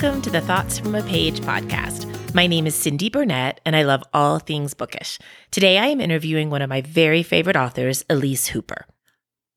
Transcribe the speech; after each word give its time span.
Welcome 0.00 0.22
to 0.22 0.30
the 0.30 0.40
Thoughts 0.40 0.78
from 0.78 0.94
a 0.94 1.02
Page 1.02 1.40
podcast. 1.40 2.32
My 2.32 2.46
name 2.46 2.68
is 2.68 2.76
Cindy 2.76 3.10
Burnett, 3.10 3.60
and 3.64 3.74
I 3.74 3.82
love 3.82 4.04
all 4.14 4.38
things 4.38 4.72
bookish. 4.72 5.18
Today 5.50 5.76
I 5.76 5.88
am 5.88 6.00
interviewing 6.00 6.50
one 6.50 6.62
of 6.62 6.70
my 6.70 6.82
very 6.82 7.24
favorite 7.24 7.56
authors, 7.56 8.04
Elise 8.08 8.46
Hooper. 8.46 8.86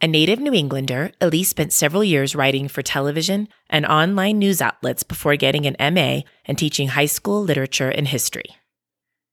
A 0.02 0.08
native 0.08 0.40
New 0.40 0.52
Englander, 0.52 1.12
Elise 1.22 1.50
spent 1.50 1.73
several 1.73 2.04
years 2.04 2.36
writing 2.36 2.68
for 2.68 2.82
television 2.82 3.50
and 3.70 3.86
online 3.86 4.40
news 4.40 4.64
outlets 4.64 5.04
before 5.04 5.36
getting 5.36 5.68
an 5.68 5.94
MA 5.94 6.22
and 6.46 6.58
teaching 6.58 6.88
high 6.88 7.05
school 7.05 7.44
literature 7.44 7.89
and 7.89 8.08
history. 8.08 8.58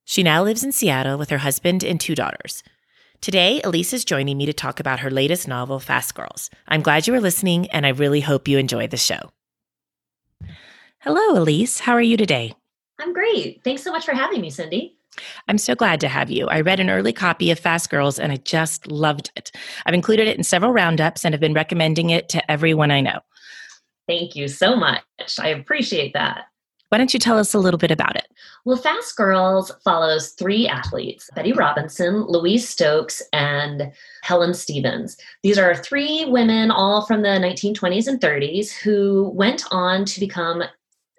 She 0.04 0.22
now 0.22 0.42
lives 0.42 0.62
in 0.62 0.72
Seattle 0.72 1.16
with 1.16 1.30
her 1.30 1.38
husband 1.38 1.82
and 1.82 1.98
two 1.98 2.16
daughters. 2.16 2.62
Today, 3.22 3.62
Elise 3.64 3.94
is 3.94 4.04
joining 4.04 4.36
me 4.36 4.44
to 4.44 4.52
talk 4.52 4.78
about 4.78 5.00
her 5.00 5.10
latest 5.10 5.48
novel, 5.48 5.80
Fast 5.80 6.14
Girls. 6.14 6.50
I'm 6.68 6.82
glad 6.82 7.06
you 7.06 7.14
are 7.14 7.20
listening, 7.20 7.66
and 7.70 7.86
I 7.86 7.90
really 7.92 8.20
hope 8.20 8.46
you 8.46 8.58
enjoy 8.58 8.88
the 8.88 8.98
show. 8.98 9.30
Hello, 11.08 11.40
Elise. 11.40 11.80
How 11.80 11.94
are 11.94 12.02
you 12.02 12.18
today? 12.18 12.52
I'm 13.00 13.14
great. 13.14 13.64
Thanks 13.64 13.82
so 13.82 13.90
much 13.90 14.04
for 14.04 14.12
having 14.12 14.42
me, 14.42 14.50
Cindy. 14.50 14.98
I'm 15.48 15.56
so 15.56 15.74
glad 15.74 16.00
to 16.00 16.08
have 16.08 16.30
you. 16.30 16.46
I 16.48 16.60
read 16.60 16.80
an 16.80 16.90
early 16.90 17.14
copy 17.14 17.50
of 17.50 17.58
Fast 17.58 17.88
Girls 17.88 18.18
and 18.18 18.30
I 18.30 18.36
just 18.36 18.90
loved 18.90 19.30
it. 19.34 19.50
I've 19.86 19.94
included 19.94 20.28
it 20.28 20.36
in 20.36 20.44
several 20.44 20.70
roundups 20.70 21.24
and 21.24 21.32
have 21.32 21.40
been 21.40 21.54
recommending 21.54 22.10
it 22.10 22.28
to 22.28 22.50
everyone 22.50 22.90
I 22.90 23.00
know. 23.00 23.20
Thank 24.06 24.36
you 24.36 24.48
so 24.48 24.76
much. 24.76 25.02
I 25.40 25.48
appreciate 25.48 26.12
that. 26.12 26.44
Why 26.90 26.98
don't 26.98 27.14
you 27.14 27.20
tell 27.20 27.38
us 27.38 27.54
a 27.54 27.58
little 27.58 27.78
bit 27.78 27.90
about 27.90 28.16
it? 28.16 28.28
Well, 28.66 28.76
Fast 28.76 29.16
Girls 29.16 29.72
follows 29.82 30.32
three 30.32 30.68
athletes 30.68 31.30
Betty 31.34 31.52
Robinson, 31.52 32.24
Louise 32.26 32.68
Stokes, 32.68 33.22
and 33.32 33.92
Helen 34.24 34.52
Stephens. 34.52 35.16
These 35.42 35.56
are 35.56 35.74
three 35.74 36.26
women, 36.26 36.70
all 36.70 37.06
from 37.06 37.22
the 37.22 37.28
1920s 37.28 38.08
and 38.08 38.20
30s, 38.20 38.72
who 38.72 39.30
went 39.34 39.64
on 39.70 40.04
to 40.04 40.20
become 40.20 40.64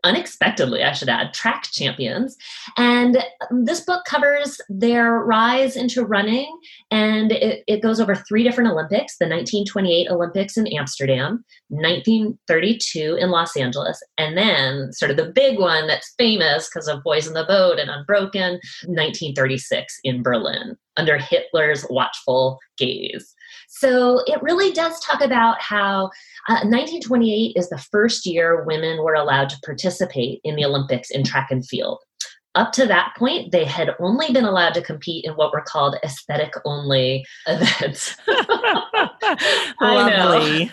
unexpectedly, 0.04 0.84
I 0.84 0.92
should 0.94 1.10
add, 1.10 1.34
track 1.34 1.64
champions. 1.72 2.38
And 2.78 3.24
this 3.52 3.82
book 3.82 4.06
covers 4.06 4.60
their 4.70 5.20
rise 5.20 5.76
into 5.76 6.06
running, 6.06 6.60
and 6.92 7.32
it, 7.32 7.64
it, 7.68 7.82
goes 7.82 8.00
over 8.00 8.16
three 8.16 8.44
different 8.44 8.72
Olympics 8.72 9.18
the 9.18 9.26
1928 9.26 10.10
Olympics 10.10 10.58
in 10.58 10.68
Amsterdam, 10.68 11.44
1932 11.70 13.18
in 13.20 13.30
Los 13.30 13.56
Angeles, 13.56 14.02
and 14.18 14.38
then 14.38 14.92
sort 14.92 15.12
of 15.12 15.18
the 15.18 15.32
big 15.32 15.60
one 15.60 15.88
that's 15.88 16.14
famous 16.18 16.70
because 16.70 16.88
of 16.88 17.04
Boys 17.04 17.28
in 17.28 17.34
the 17.34 17.46
Boat 17.46 17.80
and 17.80 17.90
Unbroken, 17.90 18.60
1936 18.86 20.00
in 20.04 20.22
Berlin, 20.22 20.78
under 20.98 21.18
Hitler's 21.18 21.86
watchful 21.90 22.60
gaze. 22.78 23.34
So 23.72 24.22
it 24.26 24.42
really 24.42 24.72
does 24.72 25.00
talk 25.00 25.22
about 25.22 25.62
how 25.62 26.06
uh, 26.50 26.66
1928 26.66 27.54
is 27.56 27.70
the 27.70 27.78
first 27.78 28.26
year 28.26 28.64
women 28.66 29.04
were 29.04 29.14
allowed 29.14 29.50
to 29.50 29.60
participate 29.64 30.42
in 30.44 30.56
the 30.56 30.66
Olympics 30.66 31.12
in 31.12 31.24
track 31.24 31.52
and 31.52 31.66
field. 31.66 32.00
Up 32.56 32.72
to 32.74 32.88
that 32.88 33.14
point, 33.16 33.52
they 33.52 33.64
had 33.64 33.92
only 34.00 34.34
been 34.34 34.44
allowed 34.44 34.74
to 34.74 34.82
compete 34.82 35.24
in 35.24 35.34
what 35.34 35.54
were 35.54 35.62
called 35.62 35.98
aesthetic 36.04 36.52
only 36.66 37.24
events. 37.48 38.18
Lovely. 39.80 40.72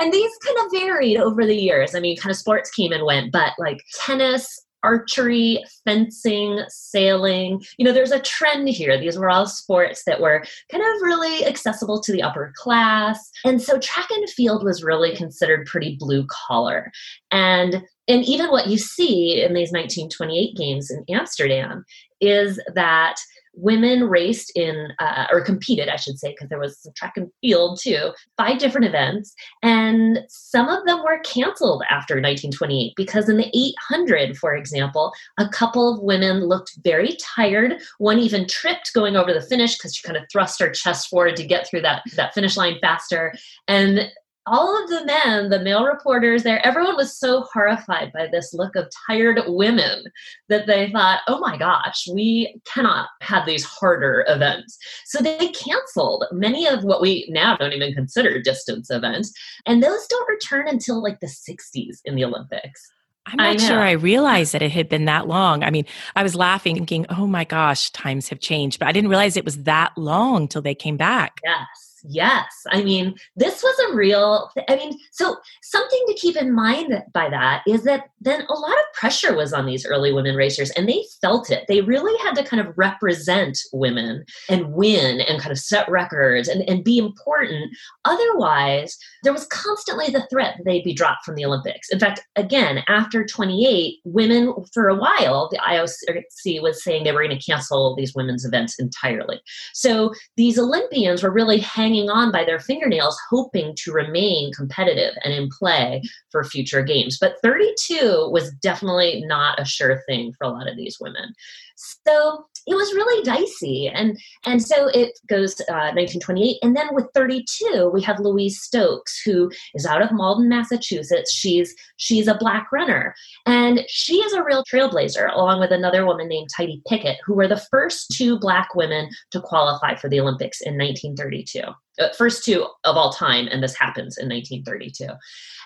and 0.00 0.12
these 0.12 0.32
kind 0.44 0.58
of 0.58 0.72
varied 0.72 1.18
over 1.18 1.46
the 1.46 1.54
years. 1.54 1.94
I 1.94 2.00
mean, 2.00 2.16
kind 2.16 2.32
of 2.32 2.36
sports 2.36 2.72
came 2.72 2.90
and 2.90 3.04
went, 3.06 3.30
but 3.30 3.52
like 3.58 3.78
tennis, 3.94 4.65
archery, 4.86 5.62
fencing, 5.84 6.60
sailing. 6.68 7.60
You 7.76 7.84
know, 7.84 7.92
there's 7.92 8.12
a 8.12 8.20
trend 8.20 8.68
here. 8.68 8.98
These 8.98 9.18
were 9.18 9.28
all 9.28 9.46
sports 9.46 10.04
that 10.06 10.20
were 10.20 10.44
kind 10.70 10.82
of 10.82 11.02
really 11.02 11.44
accessible 11.44 12.00
to 12.02 12.12
the 12.12 12.22
upper 12.22 12.52
class. 12.56 13.30
And 13.44 13.60
so 13.60 13.78
track 13.80 14.08
and 14.10 14.30
field 14.30 14.64
was 14.64 14.84
really 14.84 15.14
considered 15.16 15.66
pretty 15.66 15.96
blue 15.98 16.26
collar. 16.30 16.92
And 17.32 17.82
and 18.08 18.24
even 18.24 18.50
what 18.50 18.68
you 18.68 18.78
see 18.78 19.42
in 19.42 19.52
these 19.52 19.72
1928 19.72 20.56
games 20.56 20.92
in 20.92 21.04
Amsterdam 21.12 21.84
is 22.20 22.60
that 22.74 23.16
women 23.56 24.04
raced 24.04 24.52
in 24.54 24.88
uh, 24.98 25.26
or 25.32 25.40
competed 25.40 25.88
i 25.88 25.96
should 25.96 26.18
say 26.18 26.30
because 26.30 26.48
there 26.48 26.58
was 26.58 26.78
some 26.80 26.92
track 26.94 27.14
and 27.16 27.30
field 27.40 27.78
too 27.80 28.12
five 28.36 28.58
different 28.58 28.86
events 28.86 29.34
and 29.62 30.20
some 30.28 30.68
of 30.68 30.84
them 30.86 31.02
were 31.02 31.18
canceled 31.20 31.82
after 31.90 32.14
1928 32.14 32.92
because 32.96 33.28
in 33.28 33.36
the 33.36 33.50
800 33.54 34.36
for 34.36 34.54
example 34.54 35.12
a 35.38 35.48
couple 35.48 35.92
of 35.92 36.02
women 36.02 36.46
looked 36.46 36.78
very 36.84 37.16
tired. 37.20 37.80
One 37.98 38.18
even 38.18 38.46
tripped 38.46 38.92
going 38.94 39.16
over 39.16 39.32
the 39.32 39.40
finish 39.40 39.76
because 39.76 39.94
she 39.94 40.06
kind 40.06 40.16
of 40.16 40.24
thrust 40.30 40.60
her 40.60 40.70
chest 40.70 41.08
forward 41.08 41.36
to 41.36 41.46
get 41.46 41.68
through 41.68 41.82
that 41.82 42.02
that 42.14 42.34
finish 42.34 42.56
line 42.56 42.78
faster 42.80 43.34
and 43.68 44.10
all 44.46 44.82
of 44.82 44.88
the 44.88 45.04
men, 45.04 45.50
the 45.50 45.60
male 45.60 45.84
reporters 45.84 46.42
there, 46.42 46.64
everyone 46.64 46.96
was 46.96 47.16
so 47.16 47.42
horrified 47.52 48.12
by 48.12 48.28
this 48.30 48.54
look 48.54 48.76
of 48.76 48.88
tired 49.06 49.40
women 49.46 50.04
that 50.48 50.66
they 50.66 50.90
thought, 50.90 51.20
oh 51.26 51.40
my 51.40 51.56
gosh, 51.56 52.06
we 52.12 52.60
cannot 52.64 53.08
have 53.22 53.44
these 53.44 53.64
harder 53.64 54.24
events. 54.28 54.78
So 55.04 55.18
they 55.18 55.48
canceled 55.48 56.24
many 56.32 56.66
of 56.66 56.84
what 56.84 57.00
we 57.00 57.26
now 57.28 57.56
don't 57.56 57.72
even 57.72 57.92
consider 57.92 58.40
distance 58.40 58.90
events. 58.90 59.32
And 59.66 59.82
those 59.82 60.06
don't 60.06 60.28
return 60.28 60.68
until 60.68 61.02
like 61.02 61.20
the 61.20 61.26
60s 61.26 61.98
in 62.04 62.14
the 62.14 62.24
Olympics. 62.24 62.90
I'm 63.26 63.38
not 63.38 63.46
I 63.46 63.56
sure 63.56 63.80
I 63.80 63.92
realized 63.92 64.54
that 64.54 64.62
it 64.62 64.70
had 64.70 64.88
been 64.88 65.06
that 65.06 65.26
long. 65.26 65.64
I 65.64 65.70
mean, 65.70 65.84
I 66.14 66.22
was 66.22 66.36
laughing, 66.36 66.76
thinking, 66.76 67.06
oh 67.08 67.26
my 67.26 67.42
gosh, 67.42 67.90
times 67.90 68.28
have 68.28 68.38
changed, 68.38 68.78
but 68.78 68.86
I 68.86 68.92
didn't 68.92 69.10
realize 69.10 69.36
it 69.36 69.44
was 69.44 69.64
that 69.64 69.92
long 69.96 70.46
till 70.46 70.62
they 70.62 70.76
came 70.76 70.96
back. 70.96 71.40
Yes. 71.42 71.95
Yes. 72.08 72.46
I 72.70 72.82
mean, 72.82 73.14
this 73.34 73.62
was 73.62 73.90
a 73.90 73.94
real, 73.94 74.50
I 74.68 74.76
mean, 74.76 74.98
so 75.12 75.36
something 75.62 76.04
to 76.06 76.14
keep 76.14 76.36
in 76.36 76.54
mind 76.54 77.02
by 77.12 77.28
that 77.30 77.62
is 77.66 77.84
that 77.84 78.04
then 78.20 78.42
a 78.48 78.54
lot 78.54 78.72
of 78.72 78.92
pressure 78.94 79.34
was 79.34 79.52
on 79.52 79.66
these 79.66 79.86
early 79.86 80.12
women 80.12 80.36
racers 80.36 80.70
and 80.70 80.88
they 80.88 81.02
felt 81.20 81.50
it. 81.50 81.64
They 81.68 81.80
really 81.80 82.16
had 82.22 82.34
to 82.36 82.44
kind 82.44 82.66
of 82.66 82.76
represent 82.76 83.58
women 83.72 84.24
and 84.48 84.72
win 84.72 85.20
and 85.20 85.40
kind 85.40 85.52
of 85.52 85.58
set 85.58 85.88
records 85.88 86.48
and, 86.48 86.68
and 86.68 86.84
be 86.84 86.98
important. 86.98 87.76
Otherwise, 88.04 88.96
there 89.22 89.32
was 89.32 89.46
constantly 89.46 90.08
the 90.10 90.26
threat 90.30 90.54
that 90.56 90.64
they'd 90.64 90.84
be 90.84 90.94
dropped 90.94 91.24
from 91.24 91.34
the 91.34 91.44
Olympics. 91.44 91.88
In 91.90 91.98
fact, 91.98 92.20
again, 92.36 92.82
after 92.88 93.24
28, 93.24 93.96
women, 94.04 94.54
for 94.72 94.88
a 94.88 94.96
while, 94.96 95.48
the 95.50 95.58
IOC 95.58 96.62
was 96.62 96.82
saying 96.82 97.04
they 97.04 97.12
were 97.12 97.24
going 97.24 97.36
to 97.36 97.44
cancel 97.44 97.96
these 97.96 98.14
women's 98.14 98.44
events 98.44 98.78
entirely. 98.78 99.40
So 99.72 100.12
these 100.36 100.58
Olympians 100.58 101.22
were 101.22 101.32
really 101.32 101.58
hanging 101.58 101.95
hanging 101.96 102.10
on 102.10 102.30
by 102.30 102.44
their 102.44 102.60
fingernails, 102.60 103.18
hoping 103.30 103.74
to 103.76 103.92
remain 103.92 104.52
competitive 104.52 105.14
and 105.24 105.32
in 105.32 105.48
play 105.48 106.02
for 106.30 106.44
future 106.44 106.82
games. 106.82 107.18
But 107.20 107.36
32 107.42 108.28
was 108.30 108.52
definitely 108.62 109.24
not 109.26 109.60
a 109.60 109.64
sure 109.64 110.02
thing 110.06 110.32
for 110.36 110.44
a 110.44 110.50
lot 110.50 110.68
of 110.68 110.76
these 110.76 110.98
women. 111.00 111.32
So 111.76 112.46
it 112.66 112.74
was 112.74 112.94
really 112.94 113.22
dicey. 113.22 113.88
And, 113.88 114.18
and 114.44 114.62
so 114.62 114.88
it 114.88 115.18
goes 115.28 115.60
uh, 115.60 115.92
1928. 115.94 116.56
And 116.62 116.74
then 116.74 116.88
with 116.92 117.06
32, 117.14 117.90
we 117.92 118.02
have 118.02 118.18
Louise 118.18 118.60
Stokes, 118.60 119.20
who 119.22 119.50
is 119.74 119.86
out 119.86 120.02
of 120.02 120.10
Malden, 120.10 120.48
Massachusetts. 120.48 121.32
She's, 121.32 121.74
she's 121.96 122.26
a 122.26 122.34
black 122.34 122.72
runner. 122.72 123.14
And 123.44 123.84
she 123.88 124.16
is 124.16 124.32
a 124.32 124.42
real 124.42 124.64
trailblazer, 124.64 125.32
along 125.32 125.60
with 125.60 125.70
another 125.70 126.04
woman 126.04 126.28
named 126.28 126.48
Tidye 126.58 126.84
Pickett, 126.88 127.18
who 127.24 127.34
were 127.34 127.48
the 127.48 127.64
first 127.70 128.10
two 128.12 128.38
black 128.38 128.74
women 128.74 129.08
to 129.30 129.40
qualify 129.40 129.94
for 129.94 130.08
the 130.08 130.20
Olympics 130.20 130.60
in 130.60 130.76
1932. 130.76 131.60
Uh, 131.98 132.08
first 132.16 132.44
two 132.44 132.66
of 132.84 132.96
all 132.96 133.12
time, 133.12 133.48
and 133.50 133.62
this 133.62 133.76
happens 133.76 134.18
in 134.18 134.28
1932. 134.28 135.06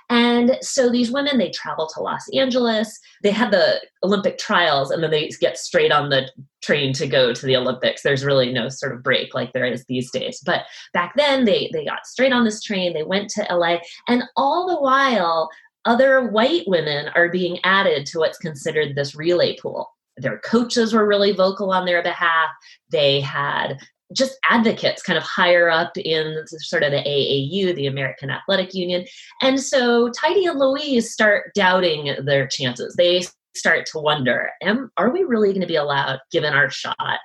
And 0.08 0.58
so 0.60 0.90
these 0.90 1.12
women, 1.12 1.38
they 1.38 1.50
travel 1.50 1.88
to 1.94 2.02
Los 2.02 2.28
Angeles. 2.34 2.98
They 3.22 3.30
have 3.30 3.52
the 3.52 3.80
Olympic 4.02 4.38
trials, 4.38 4.90
and 4.90 5.02
then 5.02 5.10
they 5.10 5.28
get 5.40 5.56
straight 5.56 5.92
on 5.92 6.10
the 6.10 6.28
train 6.62 6.92
to 6.94 7.06
go 7.06 7.32
to 7.32 7.46
the 7.46 7.56
Olympics. 7.56 8.02
There's 8.02 8.24
really 8.24 8.52
no 8.52 8.68
sort 8.68 8.92
of 8.92 9.04
break 9.04 9.34
like 9.34 9.52
there 9.52 9.64
is 9.64 9.84
these 9.86 10.10
days. 10.10 10.40
But 10.44 10.64
back 10.92 11.14
then, 11.16 11.44
they 11.44 11.70
they 11.72 11.84
got 11.84 12.06
straight 12.06 12.32
on 12.32 12.44
this 12.44 12.60
train. 12.60 12.92
They 12.92 13.04
went 13.04 13.30
to 13.30 13.46
LA, 13.50 13.78
and 14.08 14.24
all 14.36 14.68
the 14.68 14.80
while, 14.80 15.48
other 15.84 16.28
white 16.28 16.64
women 16.66 17.08
are 17.14 17.28
being 17.28 17.58
added 17.64 18.04
to 18.06 18.18
what's 18.18 18.38
considered 18.38 18.96
this 18.96 19.14
relay 19.14 19.56
pool 19.56 19.88
their 20.20 20.38
coaches 20.38 20.92
were 20.92 21.06
really 21.06 21.32
vocal 21.32 21.72
on 21.72 21.86
their 21.86 22.02
behalf. 22.02 22.50
They 22.90 23.20
had 23.20 23.78
just 24.14 24.38
advocates 24.48 25.02
kind 25.02 25.16
of 25.16 25.22
higher 25.22 25.70
up 25.70 25.96
in 25.96 26.44
sort 26.46 26.82
of 26.82 26.90
the 26.90 26.98
AAU, 26.98 27.74
the 27.74 27.86
American 27.86 28.30
Athletic 28.30 28.74
Union. 28.74 29.04
And 29.40 29.60
so 29.60 30.10
Tidye 30.10 30.50
and 30.50 30.58
Louise 30.58 31.12
start 31.12 31.52
doubting 31.54 32.16
their 32.24 32.46
chances. 32.46 32.94
They 32.96 33.22
start 33.56 33.84
to 33.84 33.98
wonder 33.98 34.50
am 34.62 34.90
are 34.96 35.10
we 35.10 35.24
really 35.24 35.48
going 35.48 35.60
to 35.60 35.66
be 35.66 35.76
allowed 35.76 36.20
given 36.30 36.54
our 36.54 36.70
shot 36.70 37.18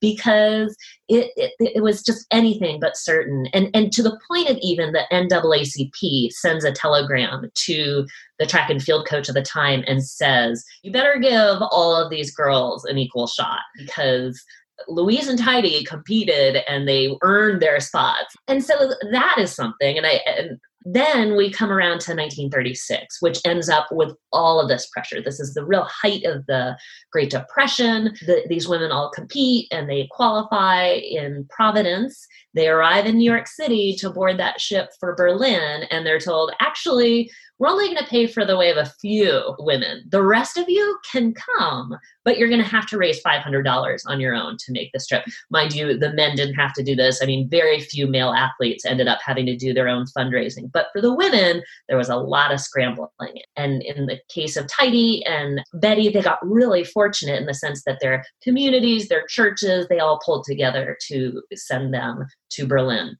because 0.00 0.76
it, 1.08 1.32
it, 1.36 1.52
it 1.58 1.82
was 1.82 2.02
just 2.02 2.24
anything 2.30 2.78
but 2.78 2.96
certain 2.96 3.46
and 3.52 3.68
and 3.74 3.90
to 3.92 4.02
the 4.02 4.18
point 4.28 4.48
of 4.48 4.56
even 4.62 4.92
the 4.92 5.02
NAACP 5.10 6.30
sends 6.30 6.64
a 6.64 6.72
telegram 6.72 7.50
to 7.54 8.06
the 8.38 8.46
track 8.46 8.70
and 8.70 8.82
field 8.82 9.06
coach 9.08 9.28
of 9.28 9.34
the 9.34 9.42
time 9.42 9.82
and 9.88 10.04
says 10.04 10.64
you 10.82 10.92
better 10.92 11.18
give 11.18 11.58
all 11.70 11.96
of 11.96 12.10
these 12.10 12.34
girls 12.34 12.84
an 12.84 12.96
equal 12.96 13.26
shot 13.26 13.60
because 13.76 14.40
Louise 14.88 15.28
and 15.28 15.38
Tidye 15.38 15.86
competed 15.86 16.62
and 16.68 16.86
they 16.86 17.16
earned 17.22 17.60
their 17.62 17.80
spots. 17.80 18.34
And 18.48 18.64
so 18.64 18.92
that 19.10 19.36
is 19.38 19.54
something. 19.54 19.96
And 19.96 20.06
I, 20.06 20.20
and 20.26 20.58
Then 20.84 21.36
we 21.36 21.50
come 21.50 21.70
around 21.70 22.00
to 22.00 22.14
1936, 22.14 23.22
which 23.22 23.40
ends 23.44 23.68
up 23.68 23.86
with 23.92 24.14
all 24.32 24.60
of 24.60 24.68
this 24.68 24.86
pressure. 24.86 25.22
This 25.22 25.38
is 25.38 25.54
the 25.54 25.64
real 25.64 25.84
height 25.84 26.24
of 26.24 26.44
the 26.46 26.76
Great 27.12 27.30
Depression. 27.30 28.16
The, 28.26 28.44
these 28.48 28.68
women 28.68 28.90
all 28.90 29.10
compete 29.10 29.68
and 29.70 29.88
they 29.88 30.08
qualify 30.10 30.86
in 30.86 31.46
Providence. 31.50 32.26
They 32.54 32.68
arrive 32.68 33.06
in 33.06 33.16
New 33.16 33.30
York 33.30 33.46
City 33.46 33.94
to 34.00 34.10
board 34.10 34.38
that 34.38 34.60
ship 34.60 34.90
for 34.98 35.14
Berlin, 35.14 35.84
and 35.90 36.04
they're 36.04 36.18
told, 36.18 36.52
actually, 36.60 37.30
we're 37.62 37.68
only 37.68 37.86
going 37.86 37.98
to 37.98 38.10
pay 38.10 38.26
for 38.26 38.44
the 38.44 38.56
way 38.56 38.70
of 38.70 38.76
a 38.76 38.90
few 39.00 39.54
women. 39.60 40.02
The 40.08 40.20
rest 40.20 40.56
of 40.56 40.68
you 40.68 40.98
can 41.12 41.32
come, 41.32 41.96
but 42.24 42.36
you're 42.36 42.48
going 42.48 42.60
to 42.60 42.66
have 42.66 42.88
to 42.88 42.98
raise 42.98 43.22
$500 43.22 44.02
on 44.04 44.18
your 44.18 44.34
own 44.34 44.56
to 44.56 44.72
make 44.72 44.90
this 44.90 45.06
trip. 45.06 45.22
Mind 45.48 45.72
you, 45.72 45.96
the 45.96 46.12
men 46.12 46.34
didn't 46.34 46.56
have 46.56 46.72
to 46.72 46.82
do 46.82 46.96
this. 46.96 47.22
I 47.22 47.26
mean, 47.26 47.48
very 47.48 47.78
few 47.78 48.08
male 48.08 48.32
athletes 48.32 48.84
ended 48.84 49.06
up 49.06 49.20
having 49.24 49.46
to 49.46 49.56
do 49.56 49.72
their 49.72 49.86
own 49.86 50.06
fundraising. 50.06 50.72
But 50.72 50.88
for 50.92 51.00
the 51.00 51.14
women, 51.14 51.62
there 51.88 51.96
was 51.96 52.08
a 52.08 52.16
lot 52.16 52.52
of 52.52 52.58
scrambling. 52.58 53.08
And 53.54 53.80
in 53.82 54.06
the 54.06 54.18
case 54.28 54.56
of 54.56 54.66
Tidye 54.66 55.22
and 55.24 55.62
Betty, 55.74 56.08
they 56.08 56.20
got 56.20 56.44
really 56.44 56.82
fortunate 56.82 57.38
in 57.38 57.46
the 57.46 57.54
sense 57.54 57.84
that 57.86 57.98
their 58.00 58.24
communities, 58.42 59.06
their 59.06 59.24
churches, 59.28 59.86
they 59.86 60.00
all 60.00 60.20
pulled 60.26 60.46
together 60.46 60.98
to 61.10 61.40
send 61.54 61.94
them 61.94 62.26
to 62.54 62.66
Berlin. 62.66 63.16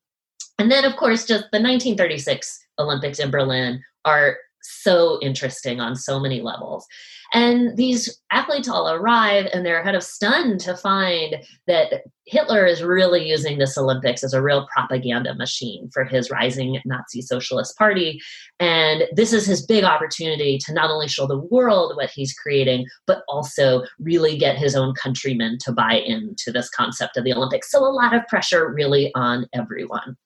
And 0.58 0.70
then, 0.70 0.84
of 0.84 0.96
course, 0.96 1.26
just 1.26 1.44
the 1.52 1.60
1936 1.60 2.58
Olympics 2.78 3.18
in 3.18 3.30
Berlin 3.30 3.82
are 4.04 4.36
so 4.62 5.18
interesting 5.20 5.80
on 5.80 5.96
so 5.96 6.20
many 6.20 6.40
levels. 6.40 6.86
And 7.34 7.76
these 7.76 8.20
athletes 8.30 8.68
all 8.68 8.92
arrive 8.92 9.48
and 9.52 9.64
they're 9.64 9.82
kind 9.82 9.96
of 9.96 10.02
stunned 10.02 10.60
to 10.60 10.76
find 10.76 11.36
that 11.66 12.02
Hitler 12.26 12.66
is 12.66 12.82
really 12.82 13.26
using 13.26 13.58
this 13.58 13.76
Olympics 13.78 14.22
as 14.22 14.34
a 14.34 14.42
real 14.42 14.68
propaganda 14.72 15.34
machine 15.34 15.88
for 15.92 16.04
his 16.04 16.30
rising 16.30 16.78
Nazi 16.84 17.22
Socialist 17.22 17.76
Party. 17.76 18.20
And 18.60 19.04
this 19.14 19.32
is 19.32 19.46
his 19.46 19.66
big 19.66 19.82
opportunity 19.82 20.58
to 20.58 20.74
not 20.74 20.90
only 20.90 21.08
show 21.08 21.26
the 21.26 21.38
world 21.38 21.96
what 21.96 22.10
he's 22.10 22.34
creating, 22.34 22.86
but 23.06 23.22
also 23.28 23.82
really 23.98 24.36
get 24.36 24.58
his 24.58 24.76
own 24.76 24.94
countrymen 24.94 25.58
to 25.64 25.72
buy 25.72 25.94
into 25.94 26.52
this 26.52 26.68
concept 26.68 27.16
of 27.16 27.24
the 27.24 27.32
Olympics. 27.32 27.70
So 27.70 27.80
a 27.80 27.86
lot 27.86 28.14
of 28.14 28.26
pressure 28.28 28.70
really 28.72 29.10
on 29.14 29.46
everyone. 29.54 30.16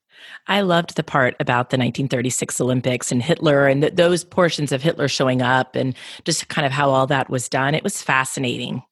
I 0.47 0.61
loved 0.61 0.95
the 0.95 1.03
part 1.03 1.35
about 1.39 1.69
the 1.69 1.77
1936 1.77 2.61
Olympics 2.61 3.11
and 3.11 3.21
Hitler 3.21 3.67
and 3.67 3.81
th- 3.81 3.95
those 3.95 4.23
portions 4.23 4.71
of 4.71 4.81
Hitler 4.81 5.07
showing 5.07 5.41
up 5.41 5.75
and 5.75 5.95
just 6.23 6.47
kind 6.47 6.65
of 6.65 6.71
how 6.71 6.89
all 6.89 7.07
that 7.07 7.29
was 7.29 7.49
done. 7.49 7.75
It 7.75 7.83
was 7.83 8.01
fascinating. 8.01 8.83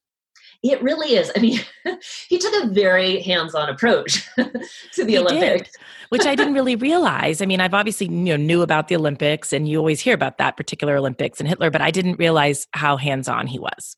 It 0.63 0.81
really 0.81 1.15
is. 1.15 1.31
I 1.35 1.39
mean, 1.39 1.59
he 2.27 2.37
took 2.37 2.63
a 2.63 2.67
very 2.67 3.21
hands-on 3.21 3.69
approach 3.69 4.27
to 4.35 5.03
the 5.03 5.11
he 5.11 5.17
Olympics. 5.17 5.71
Did, 5.71 5.81
which 6.09 6.25
I 6.25 6.35
didn't 6.35 6.53
really 6.53 6.75
realize. 6.75 7.41
I 7.41 7.45
mean, 7.45 7.61
I've 7.61 7.73
obviously 7.73 8.07
you 8.07 8.13
know 8.13 8.35
knew 8.35 8.61
about 8.61 8.87
the 8.87 8.95
Olympics 8.95 9.53
and 9.53 9.67
you 9.67 9.77
always 9.77 9.99
hear 9.99 10.13
about 10.13 10.37
that 10.39 10.57
particular 10.57 10.97
Olympics 10.97 11.39
and 11.39 11.47
Hitler, 11.47 11.69
but 11.69 11.81
I 11.81 11.91
didn't 11.91 12.17
realize 12.17 12.67
how 12.71 12.97
hands-on 12.97 13.47
he 13.47 13.59
was. 13.59 13.95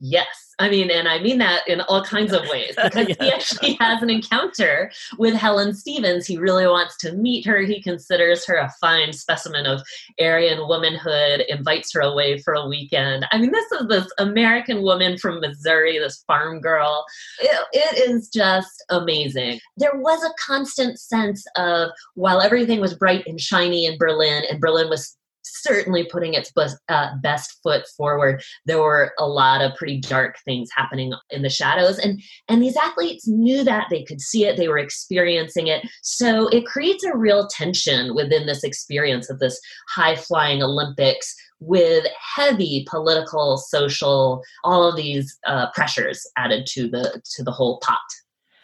Yes. 0.00 0.54
I 0.58 0.68
mean, 0.68 0.90
and 0.90 1.08
I 1.08 1.18
mean 1.20 1.38
that 1.38 1.66
in 1.66 1.80
all 1.82 2.02
kinds 2.02 2.32
of 2.32 2.46
ways 2.48 2.74
because 2.82 3.08
yeah. 3.08 3.14
he 3.20 3.32
actually 3.32 3.76
has 3.80 4.02
an 4.02 4.10
encounter 4.10 4.90
with 5.18 5.34
Helen 5.34 5.74
Stephens. 5.74 6.26
He 6.26 6.36
really 6.36 6.66
wants 6.66 6.96
to 6.98 7.12
meet 7.12 7.46
her. 7.46 7.60
He 7.60 7.82
considers 7.82 8.46
her 8.46 8.56
a 8.56 8.72
fine 8.80 9.12
specimen 9.12 9.66
of 9.66 9.82
Aryan 10.20 10.68
womanhood, 10.68 11.44
invites 11.48 11.92
her 11.94 12.00
away 12.00 12.38
for 12.38 12.54
a 12.54 12.66
weekend. 12.66 13.26
I 13.32 13.38
mean, 13.38 13.52
this 13.52 13.72
is 13.72 13.88
this 13.88 14.06
American 14.18 14.82
woman 14.82 15.16
from 15.16 15.40
Missouri, 15.40 15.98
this 15.98 16.22
farm 16.26 16.60
girl. 16.60 17.04
it, 17.40 17.66
it 17.72 18.10
is 18.10 18.28
just 18.28 18.84
amazing. 18.90 19.60
There 19.78 19.96
was 19.96 20.22
a 20.24 20.34
constant 20.44 20.98
sense 20.98 21.44
of 21.56 21.90
while 22.14 22.40
everything 22.40 22.80
was 22.80 22.94
bright 22.94 23.26
and 23.26 23.40
shiny 23.40 23.86
in 23.86 23.96
Berlin, 23.98 24.44
and 24.50 24.60
Berlin 24.60 24.90
was 24.90 25.16
certainly 25.62 26.08
putting 26.10 26.34
its 26.34 26.52
best, 26.52 26.76
uh, 26.88 27.16
best 27.22 27.58
foot 27.62 27.86
forward. 27.96 28.42
There 28.66 28.80
were 28.80 29.12
a 29.18 29.26
lot 29.26 29.62
of 29.62 29.74
pretty 29.76 30.00
dark 30.00 30.36
things 30.44 30.68
happening 30.74 31.12
in 31.30 31.42
the 31.42 31.50
shadows 31.50 31.98
and 31.98 32.20
and 32.48 32.62
these 32.62 32.76
athletes 32.76 33.26
knew 33.26 33.64
that. 33.64 33.86
They 33.90 34.04
could 34.04 34.20
see 34.20 34.46
it. 34.46 34.56
They 34.56 34.68
were 34.68 34.78
experiencing 34.78 35.66
it. 35.66 35.86
So 36.02 36.48
it 36.48 36.66
creates 36.66 37.04
a 37.04 37.16
real 37.16 37.48
tension 37.48 38.14
within 38.14 38.46
this 38.46 38.64
experience 38.64 39.30
of 39.30 39.38
this 39.38 39.60
high 39.88 40.16
flying 40.16 40.62
olympics 40.62 41.34
with 41.60 42.06
heavy 42.36 42.86
political 42.88 43.58
social 43.58 44.42
all 44.64 44.88
of 44.88 44.96
these 44.96 45.38
uh, 45.46 45.70
pressures 45.72 46.26
added 46.36 46.66
to 46.66 46.88
the 46.88 47.20
to 47.36 47.42
the 47.42 47.52
whole 47.52 47.78
pot 47.80 47.98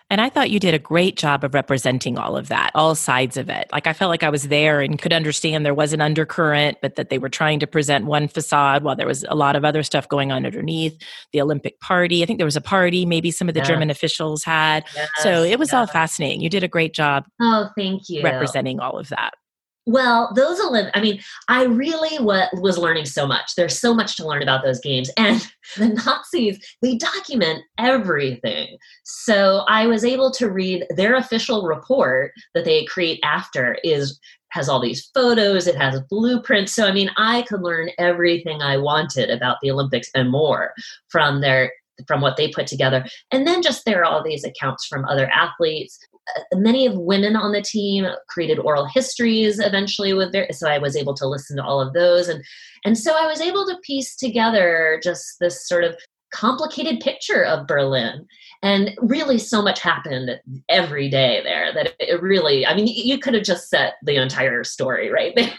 and 0.09 0.21
I 0.21 0.29
thought 0.29 0.51
you 0.51 0.61
did 0.61 0.75
a 0.75 0.79
great 0.79 1.17
job 1.17 1.43
of 1.43 1.53
representing 1.53 2.17
all 2.17 2.37
of 2.37 2.49
that, 2.49 2.71
all 2.75 2.95
sides 2.95 3.37
of 3.37 3.49
it. 3.49 3.67
Like 3.73 3.87
I 3.87 3.93
felt 3.93 4.11
like 4.11 4.23
I 4.23 4.31
was 4.31 4.49
there 4.49 4.81
and 4.81 5.01
could 5.01 5.13
understand 5.13 5.67
there 5.67 5.75
was 5.75 5.93
an 5.93 6.01
undercurrent, 6.01 6.79
but 6.81 6.95
that 6.95 7.11
they 7.11 7.19
were 7.19 7.29
trying 7.29 7.59
to 7.61 7.67
present 7.67 8.07
one 8.07 8.29
facade 8.29 8.85
while 8.85 8.95
there 8.95 9.07
was 9.07 9.25
a 9.29 9.35
lot 9.35 9.57
of 9.57 9.65
other 9.65 9.83
stuff 9.83 10.09
going 10.09 10.31
on 10.31 10.47
underneath. 10.47 10.97
The 11.33 11.41
Olympic 11.41 11.81
party, 11.81 12.23
I 12.23 12.27
think 12.27 12.39
there 12.39 12.47
was 12.47 12.57
a 12.57 12.61
party 12.61 13.05
maybe 13.05 13.31
some 13.31 13.49
of 13.49 13.55
the 13.55 13.61
yeah. 13.61 13.67
German 13.67 13.91
officials 13.91 14.45
had. 14.45 14.85
Yes, 14.95 15.09
so 15.19 15.43
it 15.43 15.59
was 15.59 15.73
all 15.73 15.87
fascinating. 15.87 16.41
You 16.41 16.51
did 16.51 16.63
a 16.63 16.69
great 16.69 16.95
job. 16.95 17.25
Oh, 17.41 17.69
thank 17.77 18.09
you. 18.09 18.23
Representing 18.23 18.79
all 18.79 18.99
of 18.99 19.09
that. 19.09 19.35
Well, 19.89 20.33
those 20.35 20.61
Olymp- 20.61 20.91
I 20.95 21.01
mean, 21.01 21.21
I 21.49 21.65
really 21.65 22.17
w- 22.17 22.49
was 22.55 22.77
learning 22.77 23.05
so 23.07 23.25
much. 23.25 23.55
There's 23.55 23.79
so 23.79 23.95
much 23.95 24.17
to 24.17 24.27
learn 24.27 24.43
about 24.43 24.65
those 24.65 24.81
games. 24.81 25.11
And 25.19 25.47
the 25.77 25.89
Nazis, 25.89 26.59
they 26.83 26.97
document 26.97 27.63
everything. 27.79 28.77
So 29.05 29.65
I 29.69 29.87
was 29.87 30.05
able 30.05 30.31
to 30.33 30.51
read 30.51 30.87
their 30.91 31.17
official 31.17 31.63
report 31.63 32.33
that 32.55 32.65
they 32.65 32.85
create 32.85 33.21
after 33.25 33.79
is 33.83 34.19
has 34.51 34.69
all 34.69 34.81
these 34.81 35.11
photos, 35.15 35.67
it 35.67 35.77
has 35.77 36.01
blueprints. 36.09 36.73
So 36.73 36.87
I 36.87 36.93
mean, 36.93 37.11
I 37.17 37.43
could 37.43 37.63
learn 37.63 37.91
everything 37.99 38.63
I 38.63 38.77
wanted 38.77 39.31
about 39.31 39.59
the 39.63 39.71
Olympics 39.71 40.09
and 40.15 40.31
more 40.31 40.73
from 41.09 41.41
their 41.41 41.73
from 42.07 42.21
what 42.21 42.37
they 42.37 42.49
put 42.49 42.67
together. 42.67 43.05
And 43.31 43.47
then 43.47 43.63
just 43.63 43.85
there 43.85 44.01
are 44.01 44.05
all 44.05 44.23
these 44.23 44.45
accounts 44.45 44.87
from 44.87 45.05
other 45.07 45.27
athletes 45.29 45.99
Uh, 46.35 46.57
many 46.57 46.87
of 46.87 46.97
women 46.97 47.37
on 47.37 47.53
the 47.53 47.63
team 47.63 48.07
created 48.29 48.59
oral 48.59 48.87
histories 48.87 49.61
eventually 49.61 50.13
with 50.13 50.33
their 50.33 50.51
so 50.53 50.69
i 50.69 50.79
was 50.79 50.97
able 50.97 51.15
to 51.15 51.27
listen 51.27 51.57
to 51.57 51.65
all 51.65 51.81
of 51.81 51.93
those. 51.93 52.29
And 52.29 52.43
and 52.85 52.99
so 52.99 53.15
i 53.17 53.27
was 53.27 53.41
able 53.41 53.67
to 53.67 53.79
piece 53.83 54.17
together 54.17 55.01
just 55.03 55.39
this 55.41 55.67
sort 55.67 55.85
of 55.85 55.97
complicated 56.33 57.01
picture 57.01 57.45
of 57.45 57.67
berlin. 57.67 58.27
And 58.63 58.93
really 58.99 59.39
so 59.39 59.63
much 59.63 59.81
happened 59.81 60.41
every 60.69 61.09
day 61.09 61.41
there 61.43 61.73
that 61.75 61.95
it 62.01 62.21
really 62.21 62.67
i 62.67 62.75
mean 62.75 62.87
you 62.89 63.19
could 63.19 63.35
have 63.35 63.45
just 63.45 63.69
set 63.69 63.95
the 64.03 64.17
entire 64.17 64.65
story 64.65 65.11
right 65.11 65.33
there 65.37 65.53